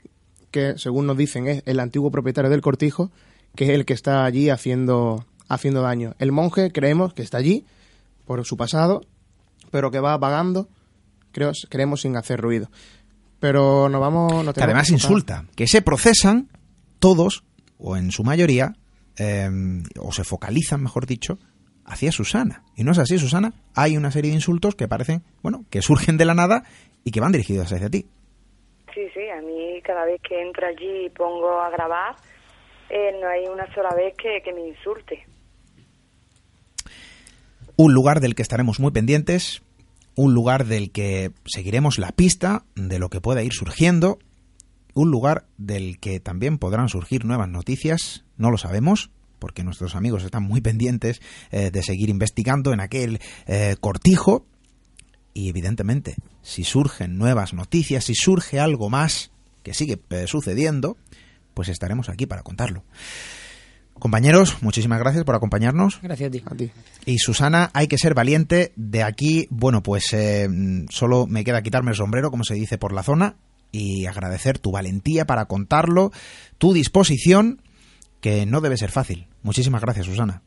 [0.52, 3.10] que, según nos dicen, es el antiguo propietario del cortijo,
[3.56, 6.14] que es el que está allí haciendo, haciendo daño.
[6.18, 7.66] El monje creemos que está allí
[8.24, 9.02] por su pasado,
[9.72, 10.68] pero que va vagando,
[11.32, 12.70] creo, creemos sin hacer ruido.
[13.40, 14.44] Pero nos vamos...
[14.44, 16.50] nos que además que insulta, que se procesan
[17.00, 17.42] todos,
[17.78, 18.76] o en su mayoría,
[19.16, 19.50] eh,
[19.98, 21.38] o se focalizan, mejor dicho,
[21.90, 22.62] hacia Susana.
[22.76, 23.52] Y no es así, Susana.
[23.74, 26.62] Hay una serie de insultos que parecen, bueno, que surgen de la nada
[27.04, 28.06] y que van dirigidos hacia ti.
[28.94, 32.16] Sí, sí, a mí cada vez que entro allí y pongo a grabar,
[32.88, 35.26] eh, no hay una sola vez que, que me insulte.
[37.76, 39.62] Un lugar del que estaremos muy pendientes,
[40.14, 44.18] un lugar del que seguiremos la pista de lo que pueda ir surgiendo,
[44.94, 49.10] un lugar del que también podrán surgir nuevas noticias, no lo sabemos,
[49.40, 51.20] porque nuestros amigos están muy pendientes
[51.50, 54.46] eh, de seguir investigando en aquel eh, cortijo.
[55.34, 59.32] Y evidentemente, si surgen nuevas noticias, si surge algo más
[59.62, 60.96] que sigue eh, sucediendo,
[61.54, 62.84] pues estaremos aquí para contarlo.
[63.94, 66.00] Compañeros, muchísimas gracias por acompañarnos.
[66.02, 66.42] Gracias a ti.
[66.46, 66.70] A ti.
[67.04, 68.72] Y Susana, hay que ser valiente.
[68.74, 70.48] De aquí, bueno, pues eh,
[70.88, 73.36] solo me queda quitarme el sombrero, como se dice por la zona.
[73.72, 76.10] y agradecer tu valentía para contarlo,
[76.58, 77.62] tu disposición,
[78.20, 79.28] que no debe ser fácil.
[79.42, 80.42] Muchísimas gracias, Susana.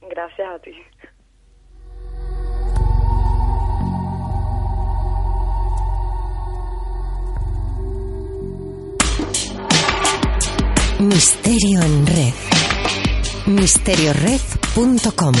[0.00, 0.72] Gracias a ti.
[11.00, 12.32] Misterio en red.
[13.46, 15.34] Misteriored.com.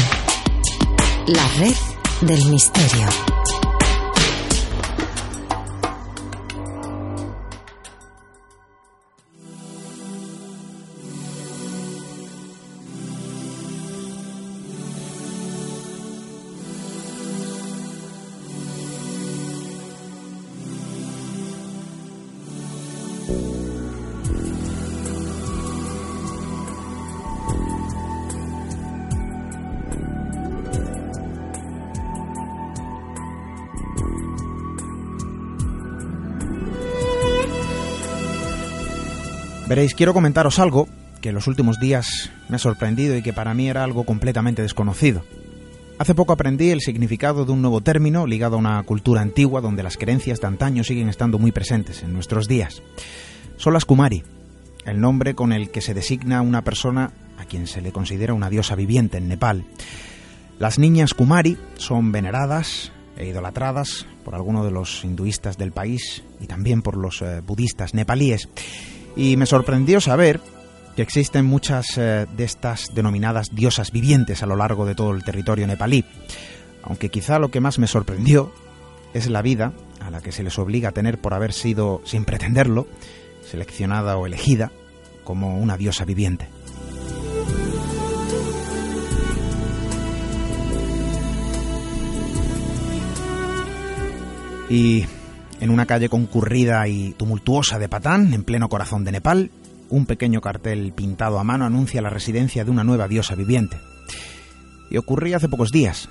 [1.28, 1.76] La red
[2.22, 3.41] del misterio.
[39.90, 40.86] Quiero comentaros algo
[41.20, 44.62] que en los últimos días me ha sorprendido y que para mí era algo completamente
[44.62, 45.24] desconocido.
[45.98, 49.82] Hace poco aprendí el significado de un nuevo término ligado a una cultura antigua donde
[49.82, 52.80] las creencias de antaño siguen estando muy presentes en nuestros días.
[53.56, 54.22] Son las Kumari,
[54.84, 58.50] el nombre con el que se designa una persona a quien se le considera una
[58.50, 59.64] diosa viviente en Nepal.
[60.60, 66.46] Las niñas Kumari son veneradas e idolatradas por algunos de los hinduistas del país y
[66.46, 68.48] también por los eh, budistas nepalíes
[69.16, 70.40] y me sorprendió saber
[70.96, 75.24] que existen muchas eh, de estas denominadas diosas vivientes a lo largo de todo el
[75.24, 76.04] territorio nepalí,
[76.82, 78.52] aunque quizá lo que más me sorprendió
[79.14, 82.24] es la vida a la que se les obliga a tener por haber sido, sin
[82.24, 82.86] pretenderlo,
[83.48, 84.72] seleccionada o elegida
[85.24, 86.48] como una diosa viviente.
[94.68, 95.04] Y
[95.62, 99.52] en una calle concurrida y tumultuosa de Patán, en pleno corazón de Nepal,
[99.90, 103.78] un pequeño cartel pintado a mano anuncia la residencia de una nueva diosa viviente.
[104.90, 106.08] Y ocurría hace pocos días.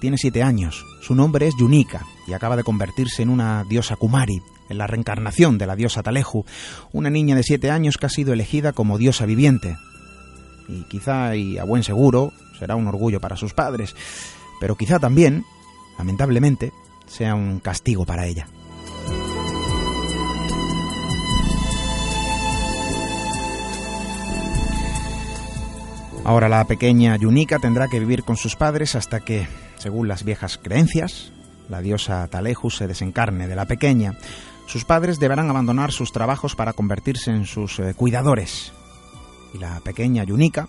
[0.00, 4.42] Tiene siete años, su nombre es Yunika y acaba de convertirse en una diosa Kumari,
[4.68, 6.44] en la reencarnación de la diosa Taleju,
[6.90, 9.76] una niña de siete años que ha sido elegida como diosa viviente.
[10.66, 13.94] Y quizá, y a buen seguro, será un orgullo para sus padres,
[14.58, 15.44] pero quizá también,
[15.96, 16.72] lamentablemente,
[17.06, 18.48] sea un castigo para ella.
[26.24, 30.58] Ahora la pequeña Yunika tendrá que vivir con sus padres hasta que, según las viejas
[30.58, 31.32] creencias,
[31.68, 34.14] la diosa Talejus se desencarne de la pequeña.
[34.66, 38.72] Sus padres deberán abandonar sus trabajos para convertirse en sus eh, cuidadores.
[39.54, 40.68] Y la pequeña Yunika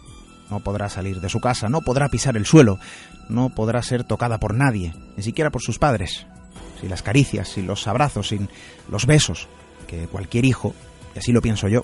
[0.49, 2.80] no podrá salir de su casa, no podrá pisar el suelo,
[3.30, 6.26] no podrá ser tocada por nadie, ni siquiera por sus padres.
[6.80, 8.49] Sin las caricias, sin los abrazos, sin
[8.89, 9.47] los besos
[9.88, 10.74] que cualquier hijo,
[11.16, 11.84] y así lo pienso yo,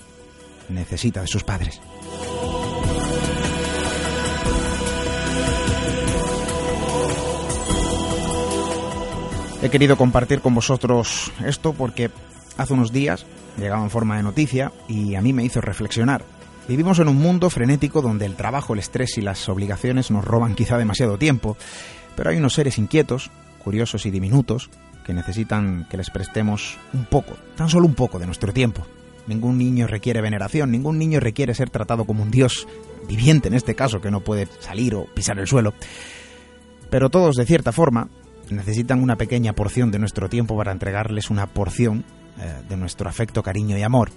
[0.68, 1.80] necesita de sus padres.
[9.60, 12.10] He querido compartir con vosotros esto porque
[12.56, 13.26] hace unos días
[13.58, 16.24] llegaba en forma de noticia y a mí me hizo reflexionar.
[16.68, 20.54] Vivimos en un mundo frenético donde el trabajo, el estrés y las obligaciones nos roban
[20.54, 21.56] quizá demasiado tiempo,
[22.14, 23.32] pero hay unos seres inquietos,
[23.64, 24.70] curiosos y diminutos
[25.04, 28.86] que necesitan que les prestemos un poco, tan solo un poco de nuestro tiempo.
[29.26, 32.68] Ningún niño requiere veneración, ningún niño requiere ser tratado como un dios
[33.08, 35.74] viviente en este caso que no puede salir o pisar el suelo.
[36.90, 38.08] Pero todos, de cierta forma,
[38.50, 42.04] necesitan una pequeña porción de nuestro tiempo para entregarles una porción
[42.38, 44.10] eh, de nuestro afecto, cariño y amor.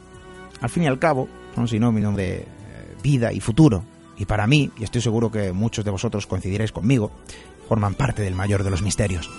[0.61, 2.45] Al fin y al cabo, son sinónimos de eh,
[3.01, 3.83] vida y futuro.
[4.17, 7.11] Y para mí, y estoy seguro que muchos de vosotros coincidiréis conmigo,
[7.67, 9.29] forman parte del mayor de los misterios.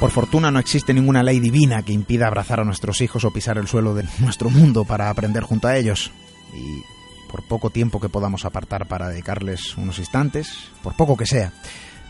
[0.00, 3.56] Por fortuna no existe ninguna ley divina que impida abrazar a nuestros hijos o pisar
[3.56, 6.10] el suelo de nuestro mundo para aprender junto a ellos.
[6.54, 6.82] Y
[7.30, 11.52] por poco tiempo que podamos apartar para dedicarles unos instantes, por poco que sea,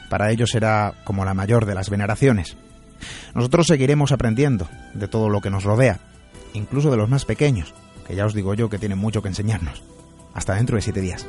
[0.09, 2.57] para ellos será como la mayor de las veneraciones.
[3.35, 6.01] Nosotros seguiremos aprendiendo de todo lo que nos rodea,
[6.55, 7.75] incluso de los más pequeños,
[8.07, 9.83] que ya os digo yo que tienen mucho que enseñarnos.
[10.35, 11.27] Hasta dentro de siete días.